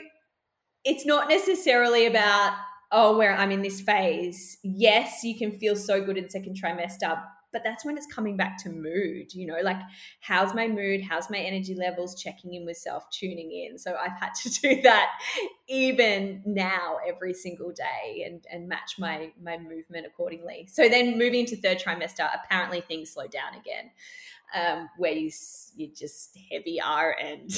[0.85, 2.55] it's not necessarily about
[2.93, 4.59] oh where i'm in this phase.
[4.63, 7.23] Yes you can feel so good in second trimester
[7.53, 9.81] but that's when it's coming back to mood you know like
[10.21, 11.03] how's my mood?
[11.03, 12.21] How's my energy levels?
[12.21, 13.79] Checking in with self tuning in.
[13.79, 15.11] So i've had to do that
[15.69, 20.69] even now every single day and and match my my movement accordingly.
[20.71, 23.91] So then moving into third trimester apparently things slow down again
[24.55, 25.31] um, where you
[25.77, 27.51] you're just heavier and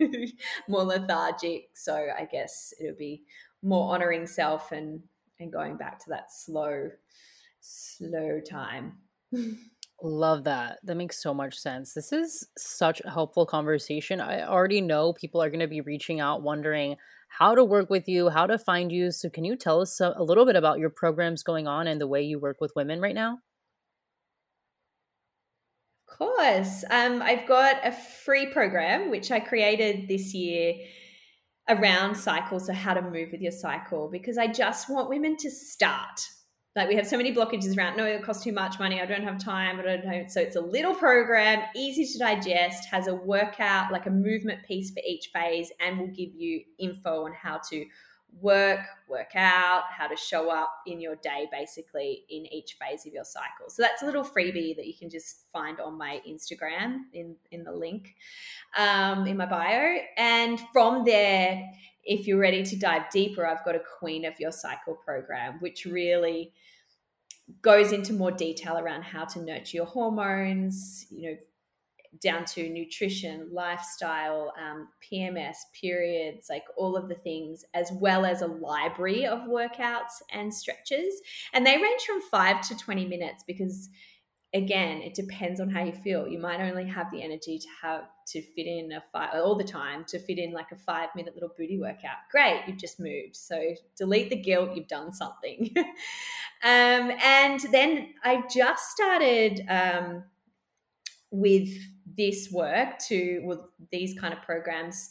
[0.68, 1.70] more lethargic.
[1.74, 3.22] So I guess it'll be
[3.62, 5.02] more honoring self and
[5.38, 6.90] and going back to that slow
[7.60, 8.98] slow time
[10.02, 10.78] Love that.
[10.84, 11.94] That makes so much sense.
[11.94, 14.20] This is such a helpful conversation.
[14.20, 16.96] I already know people are going to be reaching out wondering
[17.28, 19.10] how to work with you, how to find you.
[19.10, 21.98] So, can you tell us a, a little bit about your programs going on and
[21.98, 23.38] the way you work with women right now?
[26.06, 26.84] Course.
[26.90, 30.74] Um, I've got a free program which I created this year
[31.68, 35.50] around cycles, so how to move with your cycle, because I just want women to
[35.50, 36.20] start.
[36.76, 39.00] Like we have so many blockages around, no, it costs too much money.
[39.00, 39.80] I don't have time.
[39.80, 40.30] I don't.
[40.30, 44.90] So it's a little program, easy to digest, has a workout, like a movement piece
[44.90, 47.84] for each phase, and will give you info on how to
[48.40, 53.12] work, work out, how to show up in your day, basically in each phase of
[53.12, 53.68] your cycle.
[53.68, 57.64] So that's a little freebie that you can just find on my Instagram in in
[57.64, 58.14] the link
[58.76, 59.96] um, in my bio.
[60.16, 61.70] And from there,
[62.04, 65.84] if you're ready to dive deeper, I've got a Queen of Your Cycle program, which
[65.84, 66.52] really
[67.62, 71.36] goes into more detail around how to nurture your hormones, you know,
[72.20, 78.42] down to nutrition, lifestyle, um, PMS, periods, like all of the things, as well as
[78.42, 81.20] a library of workouts and stretches.
[81.52, 83.88] And they range from five to 20 minutes because,
[84.54, 86.26] again, it depends on how you feel.
[86.28, 89.64] You might only have the energy to have to fit in a five all the
[89.64, 92.16] time to fit in like a five minute little booty workout.
[92.30, 93.36] Great, you've just moved.
[93.36, 95.70] So delete the guilt, you've done something.
[95.76, 100.24] um, and then I just started um,
[101.30, 101.68] with
[102.16, 103.60] this work to with
[103.90, 105.08] these kind of programs,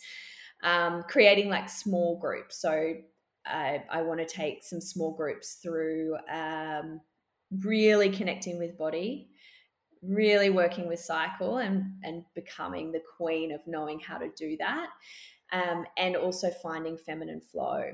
[0.64, 2.62] um, creating like small groups.
[2.62, 2.93] So
[3.45, 7.01] I, I want to take some small groups through um,
[7.64, 9.30] really connecting with body
[10.08, 14.88] really working with cycle and and becoming the queen of knowing how to do that
[15.51, 17.91] um, and also finding feminine flow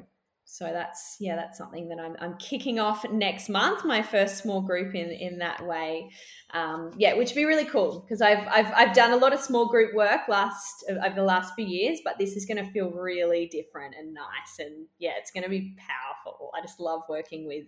[0.51, 4.61] so that's yeah that's something that I'm, I'm kicking off next month my first small
[4.61, 6.11] group in in that way
[6.53, 9.39] um, yeah which would be really cool because I've, I've I've done a lot of
[9.39, 12.91] small group work last over the last few years but this is going to feel
[12.91, 17.47] really different and nice and yeah it's going to be powerful I just love working
[17.47, 17.67] with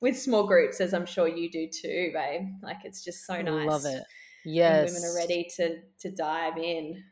[0.00, 2.42] with small groups, as I'm sure you do too, babe.
[2.62, 3.66] Like it's just so nice.
[3.66, 4.04] Love it.
[4.44, 4.92] Yes.
[4.94, 7.02] women are ready to to dive in.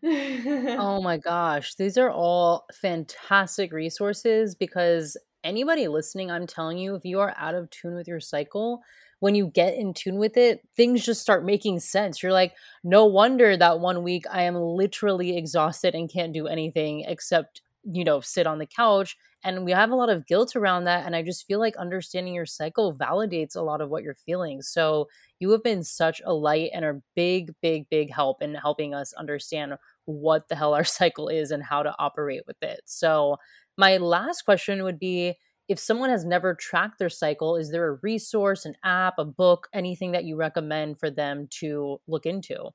[0.78, 1.74] oh my gosh.
[1.74, 7.54] These are all fantastic resources because anybody listening, I'm telling you, if you are out
[7.54, 8.80] of tune with your cycle,
[9.20, 12.22] when you get in tune with it, things just start making sense.
[12.22, 12.54] You're like,
[12.84, 18.04] no wonder that one week I am literally exhausted and can't do anything except, you
[18.04, 21.14] know, sit on the couch and we have a lot of guilt around that and
[21.14, 24.60] i just feel like understanding your cycle validates a lot of what you're feeling.
[24.60, 25.08] So
[25.38, 29.12] you have been such a light and a big big big help in helping us
[29.14, 29.74] understand
[30.04, 32.80] what the hell our cycle is and how to operate with it.
[32.86, 33.36] So
[33.78, 35.34] my last question would be
[35.68, 39.68] if someone has never tracked their cycle is there a resource an app a book
[39.72, 42.70] anything that you recommend for them to look into?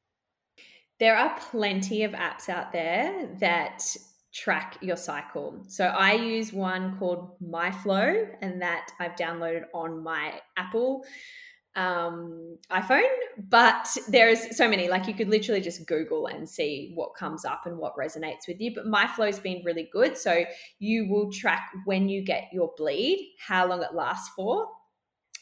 [1.00, 3.84] There are plenty of apps out there that
[4.34, 5.64] track your cycle.
[5.68, 11.04] So I use one called MyFlo, and that I've downloaded on my Apple
[11.76, 13.02] um, iPhone.
[13.50, 17.62] But there's so many, like you could literally just Google and see what comes up
[17.66, 18.74] and what resonates with you.
[18.74, 20.18] But MyFlo's been really good.
[20.18, 20.44] So
[20.80, 24.68] you will track when you get your bleed, how long it lasts for.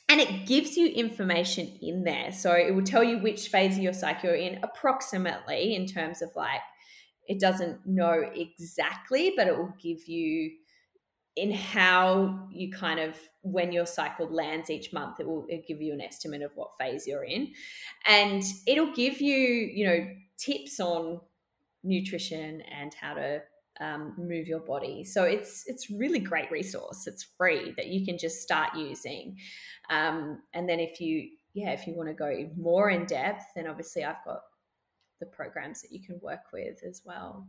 [0.08, 2.32] And it gives you information in there.
[2.32, 6.24] So it will tell you which phase of your cycle you're in approximately in terms
[6.24, 6.62] of like
[7.30, 10.52] it doesn't know exactly, but it will give you
[11.36, 15.94] in how you kind of when your cycle lands each month it will give you
[15.94, 17.54] an estimate of what phase you're in.
[18.06, 20.08] And it'll give you you know
[20.38, 21.22] tips on
[21.84, 23.42] nutrition and how to
[23.80, 25.04] um, move your body.
[25.04, 27.06] So it's it's really great resource.
[27.06, 29.38] It's free that you can just start using.
[29.92, 33.68] Um, and then if you yeah if you want to go more in depth then
[33.68, 34.42] obviously i've got
[35.20, 37.48] the programs that you can work with as well.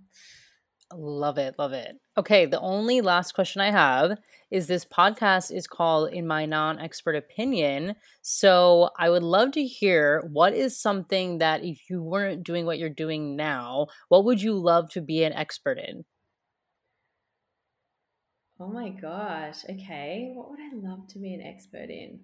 [0.92, 1.96] Love it, love it.
[2.18, 4.18] Okay, the only last question I have
[4.50, 7.94] is this podcast is called In My Non Expert Opinion.
[8.22, 12.80] So I would love to hear what is something that if you weren't doing what
[12.80, 16.04] you're doing now, what would you love to be an expert in?
[18.58, 19.64] Oh my gosh.
[19.64, 20.32] Okay.
[20.34, 22.20] What would I love to be an expert in?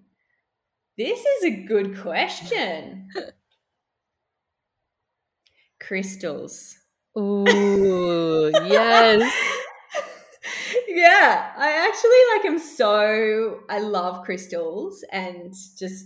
[0.97, 3.07] This is a good question.
[5.87, 6.77] crystals.
[7.17, 9.33] Ooh, yes.
[10.87, 16.05] yeah, I actually like am so I love crystals and just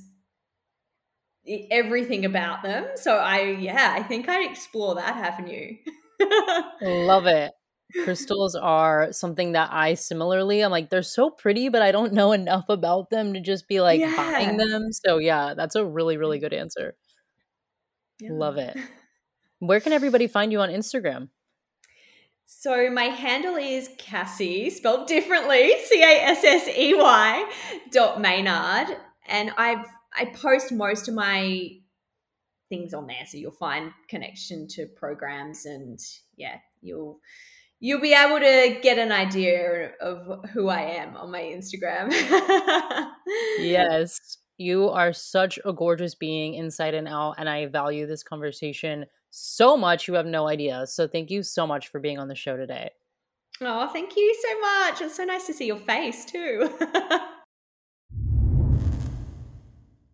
[1.71, 2.85] everything about them.
[2.95, 5.75] So I yeah, I think I'd explore that avenue.
[6.81, 7.51] love it.
[8.03, 12.31] crystals are something that I similarly I'm like they're so pretty but I don't know
[12.31, 14.15] enough about them to just be like yeah.
[14.15, 14.91] buying them.
[14.91, 16.95] So yeah, that's a really really good answer.
[18.19, 18.29] Yeah.
[18.33, 18.77] Love it.
[19.61, 21.29] Where can everybody find you on Instagram?
[22.47, 27.51] So my handle is Cassie, spelled differently, C A S S E Y
[27.91, 28.97] dot Maynard,
[29.27, 29.85] and I've
[30.17, 31.69] I post most of my
[32.69, 35.99] things on there, so you'll find connection to programs, and
[36.35, 37.19] yeah, you'll
[37.79, 42.09] you'll be able to get an idea of who I am on my Instagram.
[43.59, 44.39] yes.
[44.57, 49.75] You are such a gorgeous being inside and out, and I value this conversation so
[49.75, 50.07] much.
[50.07, 50.85] You have no idea.
[50.85, 52.91] So, thank you so much for being on the show today.
[53.61, 55.01] Oh, thank you so much.
[55.01, 56.77] It's so nice to see your face, too.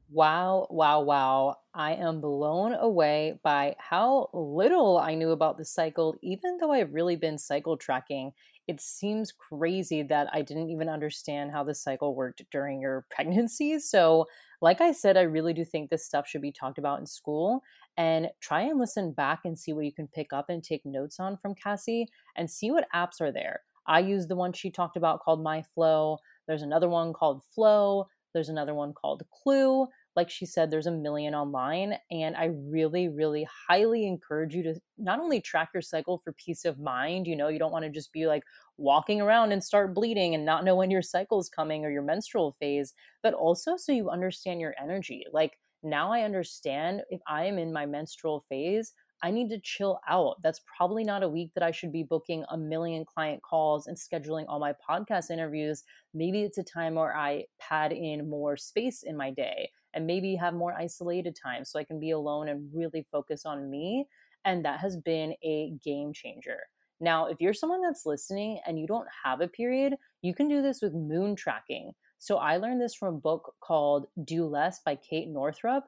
[0.10, 1.58] Wow, wow, wow.
[1.74, 6.94] I am blown away by how little I knew about the cycle, even though I've
[6.94, 8.32] really been cycle tracking.
[8.68, 13.80] It seems crazy that I didn't even understand how the cycle worked during your pregnancy.
[13.80, 14.26] So,
[14.62, 17.62] like I said, I really do think this stuff should be talked about in school
[17.96, 21.20] and try and listen back and see what you can pick up and take notes
[21.20, 23.62] on from Cassie and see what apps are there.
[23.88, 26.18] I use the one she talked about called My Flow.
[26.48, 28.08] There's another one called Flo.
[28.34, 29.88] There's another one called Clue
[30.18, 31.94] like she said, there's a million online.
[32.10, 36.66] And I really, really highly encourage you to not only track your cycle for peace
[36.66, 38.42] of mind, you know, you don't want to just be like
[38.78, 42.02] walking around and start bleeding and not know when your cycle is coming or your
[42.02, 45.24] menstrual phase, but also so you understand your energy.
[45.32, 50.00] Like now I understand if I am in my menstrual phase, I need to chill
[50.10, 50.42] out.
[50.42, 53.98] That's probably not a week that I should be booking a million client calls and
[53.98, 55.84] scheduling all my podcast interviews.
[56.14, 60.36] Maybe it's a time where I pad in more space in my day and maybe
[60.36, 64.06] have more isolated time so I can be alone and really focus on me.
[64.46, 66.60] And that has been a game changer.
[67.00, 70.62] Now, if you're someone that's listening and you don't have a period, you can do
[70.62, 71.94] this with moon tracking.
[72.20, 75.86] So I learned this from a book called Do Less by Kate Northrup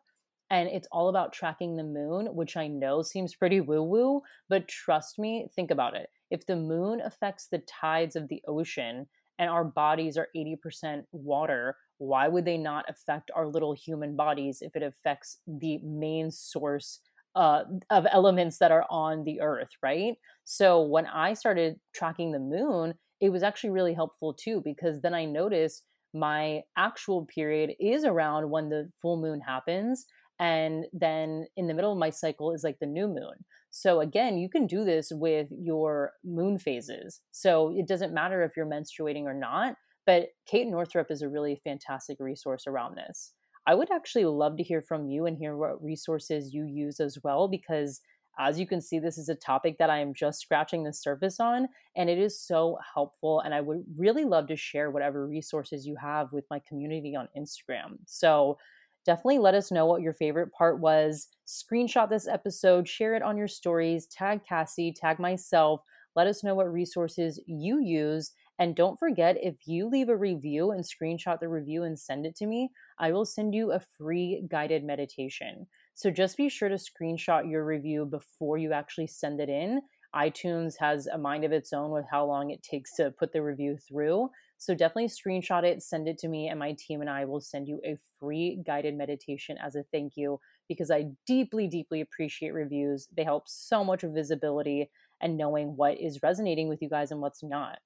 [0.51, 4.67] and it's all about tracking the moon, which I know seems pretty woo woo, but
[4.67, 6.09] trust me, think about it.
[6.31, 9.07] If the moon affects the tides of the ocean
[9.37, 14.61] and our bodies are 80% water, why would they not affect our little human bodies
[14.61, 16.99] if it affects the main source
[17.35, 20.15] uh, of elements that are on the earth, right?
[20.45, 25.13] So when I started tracking the moon, it was actually really helpful too, because then
[25.13, 25.83] I noticed
[26.13, 30.05] my actual period is around when the full moon happens
[30.39, 33.33] and then in the middle of my cycle is like the new moon
[33.69, 38.53] so again you can do this with your moon phases so it doesn't matter if
[38.57, 39.75] you're menstruating or not
[40.09, 43.33] but kate northrup is a really fantastic resource around this
[43.67, 47.17] i would actually love to hear from you and hear what resources you use as
[47.23, 48.01] well because
[48.39, 51.41] as you can see, this is a topic that I am just scratching the surface
[51.41, 53.41] on, and it is so helpful.
[53.41, 57.27] And I would really love to share whatever resources you have with my community on
[57.37, 57.97] Instagram.
[58.05, 58.57] So
[59.05, 61.27] definitely let us know what your favorite part was.
[61.47, 65.81] Screenshot this episode, share it on your stories, tag Cassie, tag myself.
[66.15, 68.31] Let us know what resources you use.
[68.59, 72.35] And don't forget, if you leave a review and screenshot the review and send it
[72.37, 75.67] to me, I will send you a free guided meditation.
[75.95, 79.81] So just be sure to screenshot your review before you actually send it in.
[80.13, 83.41] iTunes has a mind of its own with how long it takes to put the
[83.41, 84.29] review through.
[84.57, 87.67] So definitely screenshot it, send it to me, and my team and I will send
[87.69, 93.07] you a free guided meditation as a thank you because I deeply, deeply appreciate reviews.
[93.15, 94.91] They help so much with visibility
[95.21, 97.79] and knowing what is resonating with you guys and what's not.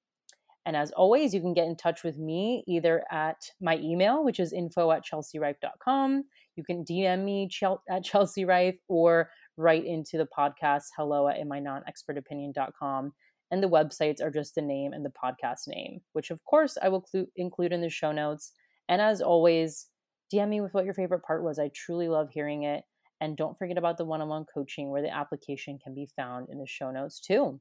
[0.66, 4.40] And as always, you can get in touch with me either at my email, which
[4.40, 6.24] is info at chelsearife.com.
[6.56, 7.48] You can DM me
[7.88, 13.12] at Chelsea Rife or write into the podcast hello at opinion.com
[13.50, 16.88] and the websites are just the name and the podcast name, which of course I
[16.88, 18.52] will clu- include in the show notes.
[18.88, 19.86] And as always,
[20.32, 21.58] DM me with what your favorite part was.
[21.58, 22.82] I truly love hearing it.
[23.20, 26.48] And don't forget about the one on one coaching where the application can be found
[26.50, 27.60] in the show notes too.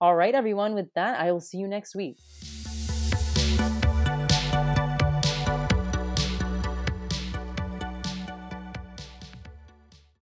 [0.00, 2.18] All right, everyone, with that, I will see you next week.